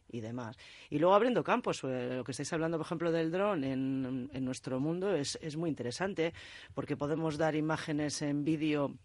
[0.10, 0.58] y demás.
[0.90, 4.46] Y luego abriendo campos, eh, lo que estáis hablando, por ejemplo, del dron en, en
[4.46, 6.34] nuestro mundo es, es muy interesante
[6.74, 8.96] porque podemos dar imágenes en vídeo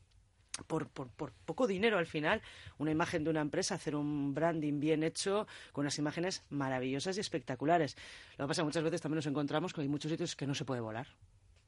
[0.67, 2.43] por, por, poco dinero al final,
[2.79, 7.21] una imagen de una empresa, hacer un branding bien hecho con unas imágenes maravillosas y
[7.21, 7.97] espectaculares.
[8.37, 10.47] Lo que pasa es que muchas veces también nos encontramos con hay muchos sitios que
[10.47, 11.07] no se puede volar.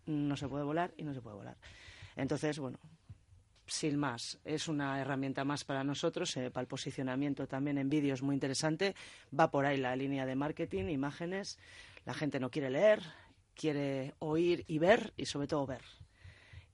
[0.07, 1.57] No se puede volar y no se puede volar.
[2.17, 2.79] Entonces, bueno,
[3.67, 8.23] sin más, es una herramienta más para nosotros, eh, para el posicionamiento también en vídeos
[8.23, 8.95] muy interesante.
[9.39, 11.59] Va por ahí la línea de marketing, imágenes.
[12.05, 13.01] La gente no quiere leer,
[13.55, 15.83] quiere oír y ver y sobre todo ver.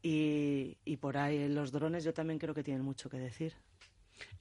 [0.02, 3.54] Y, y por ahí los drones yo también creo que tienen mucho que decir.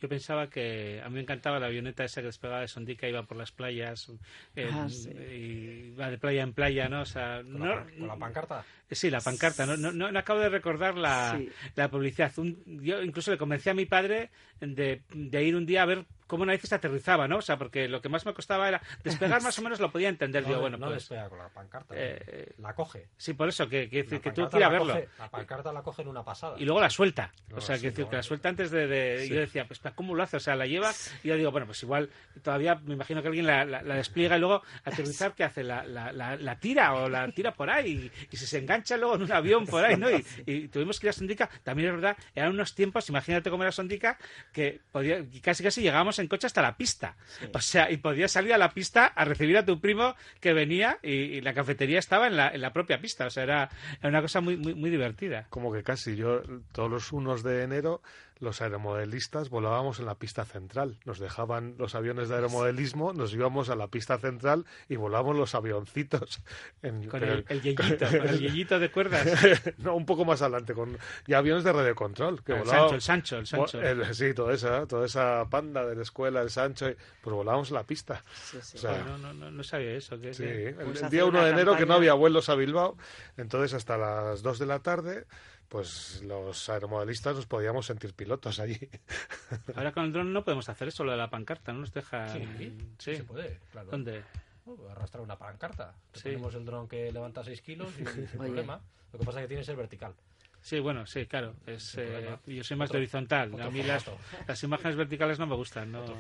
[0.02, 3.24] Yo pensaba que a mí me encantaba la avioneta esa que despegaba de Sondica, iba
[3.24, 4.12] por las playas,
[4.56, 5.10] eh, Ah, sí.
[5.10, 7.02] y iba de playa en playa, ¿no?
[7.02, 8.66] O sea, ¿Con, no, la, con la pancarta?
[8.92, 9.66] Sí, la pancarta.
[9.66, 11.50] No, no, no, no acabo de recordar la, Sí.
[11.76, 12.32] la publicidad.
[12.38, 14.30] Un- yo incluso le convencí a mi padre
[14.60, 17.38] de, de ir un día a ver cómo narices aterrizaba, ¿no?
[17.38, 20.10] O sea, porque lo que más me costaba era despegar más o menos lo podía
[20.10, 20.44] entender.
[20.44, 20.98] No, de- bueno, no pues...
[21.00, 21.94] despega con la pancarta.
[21.98, 23.08] eh, la coge.
[23.18, 24.94] Sí, por eso, que, que, que tú quieras verlo.
[24.96, 26.56] coge- la pancarta la coge en una pasada.
[26.60, 27.32] Y luego la suelta.
[27.54, 28.88] O sea, sí, que, decir, que la suelta antes de...
[28.88, 29.30] de- Sí.
[29.34, 30.38] Yo decía, pues ¿cómo lo hace?
[30.38, 30.92] O sea, la lleva
[31.24, 32.10] y yo digo, bueno, pues igual
[32.44, 35.64] todavía me imagino que alguien la, la- la despliega y luego aterrizar, ¿qué hace?
[35.64, 38.79] La, la, la, la tira o la tira por ahí y, y si se engancha
[38.98, 40.10] luego en un avión por ahí, ¿no?
[40.10, 41.50] Y, y tuvimos que ir a Sondica.
[41.64, 44.18] También es verdad, eran unos tiempos, imagínate cómo era Sondica,
[44.52, 47.16] que podía, casi casi llegábamos en coche hasta la pista.
[47.54, 51.00] O sea, y podías salir a la pista a recibir a tu primo que venía
[51.02, 53.26] y, y la cafetería estaba en la, en la propia pista.
[53.26, 53.70] O sea, era,
[54.00, 55.48] era una cosa muy, muy, muy divertida.
[55.50, 58.02] Como que casi yo, todos los unos de enero,
[58.40, 60.98] los aeromodelistas volábamos en la pista central.
[61.06, 65.56] Nos dejaban los aviones de aeromodelismo, nos íbamos a la pista central y volábamos los
[65.56, 66.42] avioncitos.
[66.82, 69.28] En, Con el, el yeyito, con el yeyito de cuerdas.
[69.80, 72.42] no, un poco más adelante, con ya aviones de radiocontrol.
[72.44, 73.82] Que el volábamos- Sancho, el Sancho, el Sancho.
[73.82, 77.70] El- sí, toda esa, toda esa panda de la escuela, el Sancho, y- pues volábamos
[77.70, 78.24] en la pista.
[78.34, 78.78] Sí, sí.
[78.78, 80.20] O sea, no, no, no, no sabía eso.
[80.20, 82.48] que- Sí, que- el, Pues el día 1 una de enero que no había vuelos
[82.48, 82.98] a Bilbao,
[83.36, 85.26] entonces hasta las 2 de la tarde,
[85.70, 88.78] pues los aeromodelistas nos podíamos sentir pilotos allí.
[89.76, 92.28] Ahora con el dron no podemos hacer eso, lo de la pancarta, no nos deja.
[92.34, 92.78] Sí, sí.
[92.98, 93.92] sí se puede, claro.
[93.92, 94.24] ¿Dónde?
[94.66, 95.94] Uh, arrastrar una pancarta.
[96.12, 96.24] Te Sí.
[96.30, 98.82] ponemos el dron que levanta 6 kilos y sin problema.
[99.14, 100.14] Lo que pasa es que tiene que ser vertical.
[100.62, 101.54] Sí, bueno, sí, claro.
[101.66, 103.60] Es, eh, yo soy más Otro- de horizontal.
[103.62, 104.06] A mí las,
[104.48, 105.92] las imágenes verticales no me gustan.
[105.92, 106.06] No.
[106.06, 106.14] No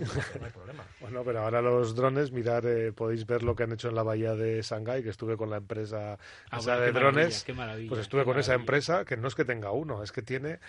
[0.46, 0.84] hay problema.
[1.02, 4.04] Bueno, pero ahora los drones, mirar, eh, podéis ver lo que han hecho en la
[4.04, 6.18] bahía de Shanghái, que estuve con la empresa
[6.52, 7.44] Ah, esa bueno, de qué maravilla, drones.
[7.44, 10.12] qué maravilla, Pues estuve qué con esa empresa, que no es que tenga uno, es
[10.12, 10.60] que tiene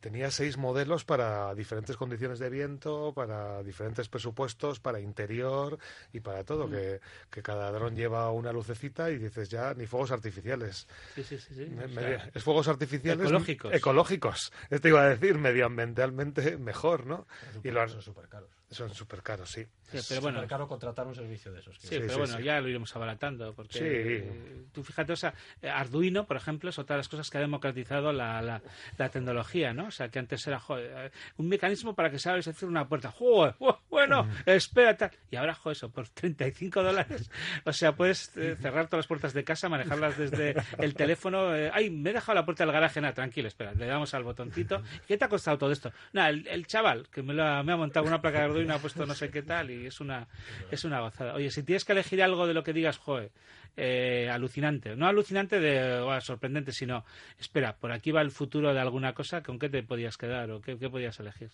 [0.00, 5.78] tenía seis modelos para diferentes condiciones de viento, para diferentes presupuestos, para interior
[6.12, 6.70] y para todo, Mm.
[6.72, 10.86] que, que cada dron lleva una lucecita y dices ya ni fuegos artificiales.
[11.14, 11.54] Sí, sí, sí.
[11.54, 11.66] sí.
[11.66, 13.72] Me- O sea, medio- es fuegos artificiales ecológicos.
[13.74, 14.52] ecológicos.
[14.70, 17.26] Esto iba a decir medioambientalmente mejor, ¿no?
[17.64, 18.50] Y lo han- Son súper caros.
[18.70, 19.66] son súper caros, sí.
[19.92, 21.76] Sí, pero bueno, Súper caro contratar un servicio de esos.
[21.78, 22.42] Sí, Sí, pero sí, bueno, sí.
[22.44, 23.54] ya lo iremos abaratando.
[23.54, 23.84] Porque Sí.
[23.84, 27.40] eh, tú fíjate, o sea, Arduino, por ejemplo, es otra de las cosas que ha
[27.40, 28.62] democratizado la, la,
[28.96, 29.86] la tecnología, ¿no?
[29.86, 33.10] O sea, que antes era joder, un mecanismo para que sabes hacer una puerta.
[33.10, 33.54] ¡Joder!
[33.58, 34.30] ¡oh, bueno, Mm.
[34.46, 35.10] espérate.
[35.30, 37.30] Y ahora, joder, eso, por 35 dólares.
[37.64, 41.54] O sea, puedes eh, cerrar todas las puertas de casa, manejarlas desde el teléfono.
[41.54, 43.00] eh, ¡Ay, me he dejado la puerta del garaje!
[43.00, 44.82] Nada, tranquilo, espera, le damos al botoncito.
[45.06, 45.92] ¿Qué te ha costado todo esto?
[46.12, 48.74] Nada, el, el chaval que me, lo ha, me ha montado una placa de Arduino,
[48.74, 50.28] ha puesto no sé qué tal y es una,
[50.70, 51.34] es una gozada.
[51.34, 53.30] Oye, si tienes que elegir algo de lo que digas, joder,
[53.76, 54.96] eh, alucinante.
[54.96, 57.04] No alucinante de "Buah, sorprendente, sino,
[57.38, 60.60] espera, por aquí va el futuro de alguna cosa, ¿con qué te podías quedar o
[60.60, 61.50] qué, qué podías elegir?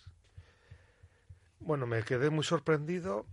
[1.59, 3.25] Bueno, me quedé muy sorprendido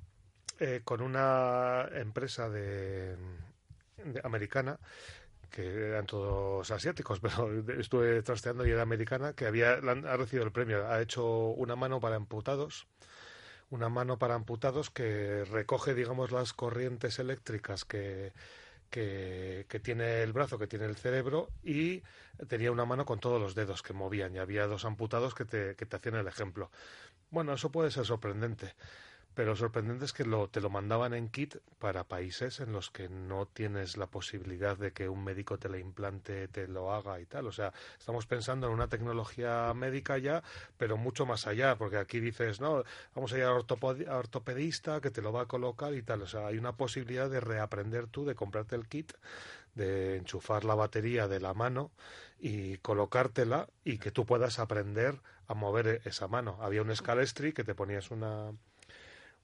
[0.59, 3.17] eh, con una empresa de,
[4.05, 4.79] de americana
[5.53, 10.53] que eran todos asiáticos, pero estuve trasteando y era americana, que había ha recibido el
[10.53, 12.87] premio, ha hecho una mano para amputados,
[13.73, 18.33] una mano para amputados que recoge, digamos, las corrientes eléctricas que,
[18.91, 22.03] que, tiene el brazo, que tiene el cerebro, y
[22.49, 25.75] tenía una mano con todos los dedos que movían, y había dos amputados que te,
[25.75, 26.71] que te hacían el ejemplo.
[27.31, 28.75] Bueno, eso puede ser sorprendente,
[29.35, 33.09] pero sorprendente es que lo, te lo mandaban en kit para países en los que
[33.09, 37.27] no tienes la posibilidad de que un médico te lo implante, te lo haga y
[37.27, 37.47] tal.
[37.47, 40.43] O sea, estamos pensando en una tecnología médica ya,
[40.77, 45.01] pero mucho más allá, porque aquí dices, no, vamos a ir a ortopodi- a ortopedista
[45.01, 46.23] que te lo va a colocar y tal.
[46.23, 49.13] O sea, hay una posibilidad de reaprender tú, de comprarte el kit,
[49.75, 51.91] de enchufar la batería de la mano
[52.39, 56.59] y colocártela y que tú puedas aprender a mover esa mano.
[56.61, 58.53] Había un Scalestri que te ponías una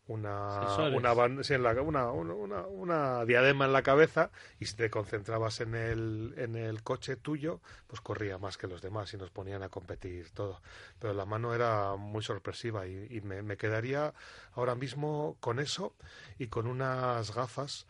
[0.09, 0.61] una,
[0.97, 5.75] una, en la- una, una, una diadema en la cabeza y si te concentrabas en
[5.75, 9.69] el, en el coche tuyo, pues corría más que los demás y nos ponían a
[9.69, 10.61] competir todo.
[10.99, 14.15] Pero la mano era muy sorpresiva y, y me, me quedaría
[14.55, 15.95] ahora mismo con eso
[16.39, 17.87] y con unas gafas,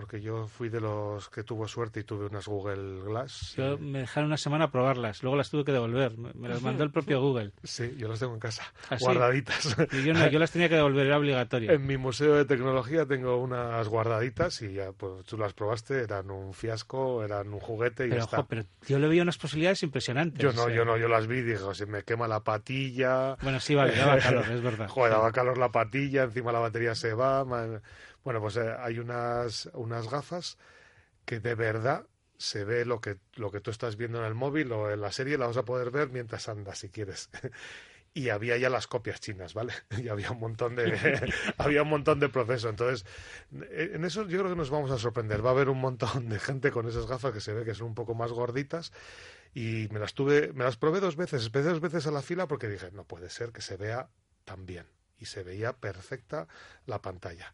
[0.00, 3.52] porque yo fui de los que tuvo suerte y tuve unas Google Glass.
[3.54, 6.16] Yo me dejaron una semana a probarlas, luego las tuve que devolver.
[6.16, 7.52] Me, las mandó el propio Google.
[7.62, 9.76] Sí, yo las tengo en casa, ¿Ah, guardaditas.
[9.92, 11.70] Y yo, no, yo las tenía que devolver, era obligatorio.
[11.70, 16.30] En mi museo de tecnología tengo unas guardaditas y ya, pues tú las probaste, eran
[16.30, 18.38] un fiasco, eran un juguete y Pero, ya está.
[18.38, 20.42] ojo, pero yo le veía unas posibilidades impresionantes.
[20.42, 20.74] yo no, o sea.
[20.74, 23.36] yo no, yo las vi y dije, se me quema la patilla.
[23.42, 24.88] Bueno, sí, vale, daba calor, es verdad.
[24.88, 27.44] Joder, daba calor la patilla, encima la batería se va.
[27.44, 27.82] man.
[28.24, 30.58] Bueno, pues eh, hay unas, unas gafas
[31.24, 32.06] que de verdad
[32.38, 35.12] se ve lo que, lo que tú estás viendo en el móvil o en la
[35.12, 37.30] serie, la vas a poder ver mientras andas, si quieres.
[38.12, 39.72] Y había ya las copias chinas, ¿vale?
[40.02, 42.68] Y había un montón de había un montón de proceso.
[42.68, 43.06] Entonces,
[43.70, 45.44] eh, en eso yo creo que nos vamos a sorprender.
[45.44, 47.86] Va a haber un montón de gente con esas gafas que se ve que son
[47.86, 48.92] un poco más gorditas
[49.54, 52.48] y me las tuve, me las probé dos veces, empecé dos veces a la fila
[52.48, 54.08] porque dije, no puede ser que se vea
[54.44, 54.86] tan bien.
[55.18, 56.48] Y se veía perfecta
[56.86, 57.52] la pantalla.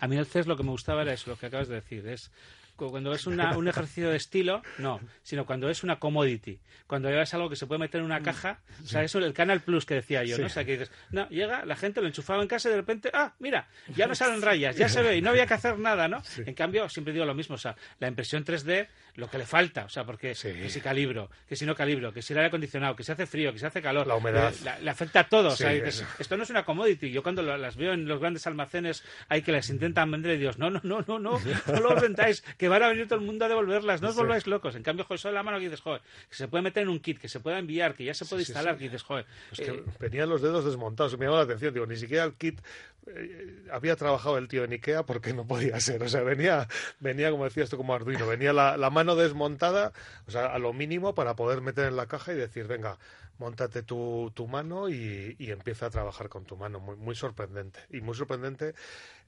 [0.00, 2.06] A mí el CES lo que me gustaba era eso, lo que acabas de decir.
[2.06, 2.30] Es
[2.76, 6.60] cu- cuando es una- un ejercicio de estilo, no, sino cuando es una commodity.
[6.86, 9.60] Cuando es algo que se puede meter en una caja, o sea, eso el Canal
[9.60, 10.46] Plus que decía yo, ¿no?
[10.46, 13.10] O sea, que dices, no, llega, la gente lo enchufaba en casa y de repente,
[13.12, 16.08] ah, mira, ya no salen rayas, ya se ve y no había que hacer nada,
[16.08, 16.22] ¿no?
[16.46, 18.86] En cambio, siempre digo lo mismo, o sea, la impresión 3D,
[19.18, 20.52] lo que le falta, o sea, porque Sí.
[20.52, 23.26] que si calibro, que si no calibro, que si el aire acondicionado, que si hace
[23.26, 24.52] frío, que si hace calor, La humedad.
[24.60, 26.06] le, la- le afecta a todo, o sea, Sí, dices, eso.
[26.18, 27.10] esto no es una commodity.
[27.10, 30.58] Yo cuando las veo en los grandes almacenes, hay que las intentan vender y Dios,
[30.58, 31.32] no, no, no, no, no,
[31.66, 34.20] no lo vendáis, que van a venir todo el mundo a devolverlas, no os Sí.
[34.20, 34.74] volváis locos.
[34.76, 36.00] En cambio, joder, eso en la mano que dices, joder,
[36.30, 38.42] que se puede meter en un kit, que se pueda enviar, que ya se puede
[38.42, 41.18] instalar, que dices, joder, Pues que eh, venían los dedos desmontados.
[41.18, 41.74] Me llamó la atención.
[41.74, 42.60] Digo, ni siquiera el kit
[43.06, 46.02] eh, había trabajado el tío en Ikea porque no podía ser.
[46.02, 46.68] O sea, venía,
[47.00, 48.26] venía como decías tú, como Arduino.
[48.26, 49.92] Venía la, la mano desmontada,
[50.26, 52.98] o sea, a lo mínimo para poder meter en la caja y decir, venga,
[53.38, 56.80] montate tu, tu mano y, y empieza a trabajar con tu mano.
[56.80, 57.80] Muy, sorprendente.
[57.90, 58.74] Y muy sorprendente,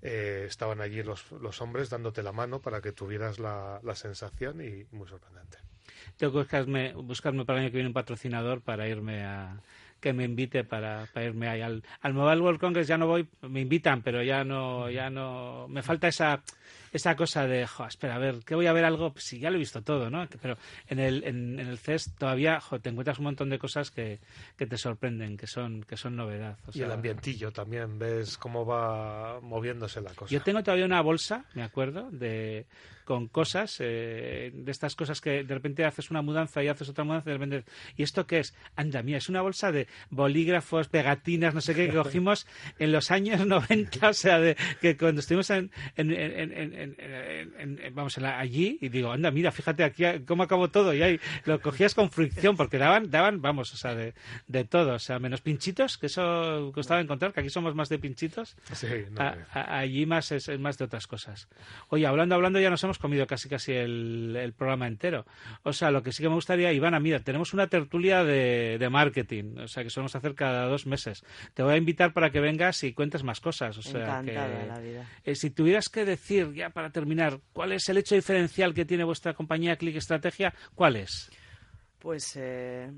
[0.03, 4.61] eh, estaban allí los, los hombres dándote la mano para que tuvieras la, la sensación
[4.61, 5.59] y muy sorprendente.
[6.17, 9.61] tengo que buscarme, buscarme para el año que viene un patrocinador para irme a
[10.01, 13.29] que me invite para, para irme ahí al, al Mobile World Congress ya no voy
[13.43, 16.43] me invitan pero ya no ya no me falta esa
[16.93, 19.51] esa cosa de jo, espera a ver que voy a ver algo pues, sí ya
[19.51, 20.57] lo he visto todo no pero
[20.89, 24.19] en el en, en el CES todavía jo, te encuentras un montón de cosas que,
[24.57, 28.65] que te sorprenden que son que son novedad o y el ambientillo también, ves cómo
[28.65, 30.33] va moviéndose la cosa.
[30.33, 32.67] Yo tengo todavía una bolsa, me acuerdo, de
[33.05, 37.03] con cosas, eh, de estas cosas que de repente haces una mudanza y haces otra
[37.03, 37.71] mudanza y de repente...
[37.97, 38.55] ¿Y esto qué es?
[38.77, 42.47] Anda, mía, es una bolsa de bolígrafos, pegatinas, no sé qué, que cogimos
[42.79, 46.97] en los años 90, o sea, de, que cuando estuvimos en, en- en- en-
[47.59, 50.95] en- en- vamos, en la- allí, y digo, anda, mira, fíjate aquí cómo acabó todo,
[50.95, 54.15] y ahí lo cogías con fricción, porque daban, daban vamos, o sea, de,
[54.47, 57.99] de todo, o sea, menos pinchitos, que eso costaba encontrar, que aquí somos más de
[57.99, 61.49] pinchitos, Sí, no, a- a- allí más es, es más de otras cosas.
[61.89, 65.27] Oye, hablando, hablando, ya nos hemos comido casi casi el, el programa entero.
[65.63, 68.89] O sea, lo que sí que me gustaría, Ivana, mira, tenemos una tertulia de, de
[68.91, 71.25] marketing, o sea, que solemos hacer cada dos meses.
[71.55, 73.77] Te voy a invitar para que vengas y cuentes más cosas.
[73.79, 75.07] O sea, Encantada que, la vida.
[75.25, 79.05] eh, si tuvieras que decir, ya para terminar, ¿cuál es el hecho diferencial que tiene
[79.05, 80.55] vuestra compañía Click Estrategia?
[80.75, 81.31] ¿Cuál es?
[81.99, 82.91] Pues eh,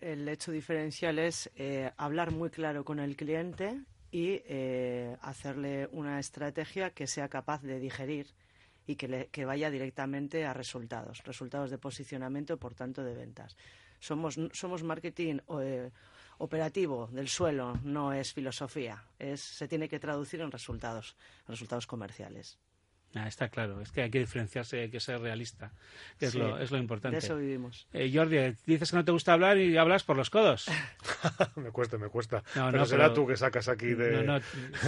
[0.00, 6.18] el hecho diferencial es eh, hablar muy claro con el cliente y eh, hacerle una
[6.18, 8.26] estrategia que sea capaz de digerir
[8.86, 13.54] y que, le- que vaya directamente a resultados, resultados de posicionamiento por tanto de ventas.
[14.00, 15.40] Somos, somos marketing
[16.38, 19.02] operativo del suelo, no es filosofía,
[19.34, 21.16] se tiene que traducir en resultados,
[21.48, 22.58] resultados comerciales.
[23.14, 25.72] Ah, está claro, es que hay que diferenciarse, hay que ser realista,
[26.18, 27.16] que es, Sí, lo, es lo importante.
[27.18, 27.86] De eso vivimos.
[27.94, 28.36] Eh, Jordi,
[28.66, 30.66] dices que no te gusta hablar y hablas por los codos.
[31.56, 32.42] me cuesta, me cuesta.
[32.54, 34.22] No, pero no, será pero- tú que sacas aquí de...
[34.22, 34.40] No, no,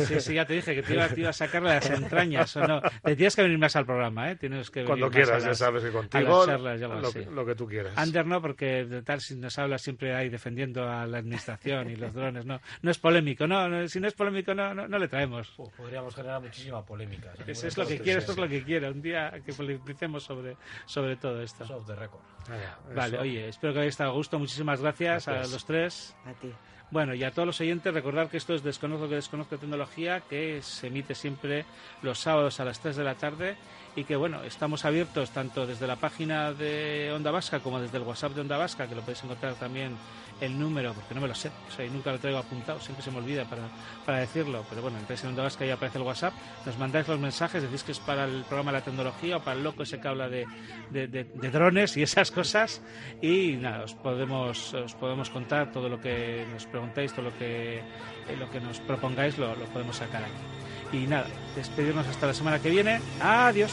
[0.07, 2.55] sí, sí, ya te dije que te iba, te iba a sacar las entrañas.
[2.57, 2.83] O no.
[3.03, 4.37] Te tienes que venir más al programa, ¿eh?
[4.37, 6.81] Tienes que venir Cuando más quieras, a ya las- sabes que a contigo las charlas
[6.81, 7.21] lo, así.
[7.21, 7.95] que- lo que tú quieras.
[7.97, 11.97] Ander no, porque de tal si nos habla siempre ahí defendiendo a la administración y
[11.97, 12.45] los drones.
[12.45, 15.49] No, no es polémico, no, no, si no es polémico no, no, no le traemos.
[15.77, 17.33] Podríamos generar muchísima polémica.
[17.47, 18.91] Eso es lo que quiero, esto es lo que quiero.
[18.91, 20.57] Un día que polemicemos sobre,
[20.87, 21.65] sobre todo esto.
[21.75, 22.21] Off the record.
[22.49, 23.23] Vaya, Vale, eso.
[23.23, 24.39] oye, espero que hayáis estado a gusto.
[24.39, 25.53] Muchísimas gracias, a Gracias.
[25.53, 26.17] los tres.
[26.27, 26.53] A ti.
[26.93, 30.61] Bueno, y a todos los oyentes, recordar que esto es Desconozco que Desconozco Tecnología, que
[30.61, 31.65] se emite siempre
[32.03, 33.57] los sábados a las 3 de la tarde
[33.95, 38.03] y que bueno, estamos abiertos tanto desde la página de Onda Vasca como desde el
[38.03, 39.97] WhatsApp de Onda Vasca, que lo podéis encontrar también
[40.41, 43.05] el número, porque no me lo sé, o sea, y nunca lo traigo apuntado, siempre
[43.05, 43.63] se me olvida para,
[44.05, 46.33] para decirlo, pero bueno, entráis en Onda Vasca y aparece el WhatsApp,
[46.65, 49.57] nos mandáis los mensajes, decís que es para el programa de la tecnología o para
[49.57, 50.47] el loco ese que habla de,
[50.91, 52.83] de, drones y esas cosas,
[53.21, 57.79] y nada, os podemos, os podemos contar todo lo que nos preguntéis, todo lo que,
[57.79, 60.97] eh, lo que nos propongáis, lo, lo podemos sacar aquí.
[60.97, 63.01] Y nada, despedirnos hasta la semana que viene.
[63.21, 63.73] Adiós.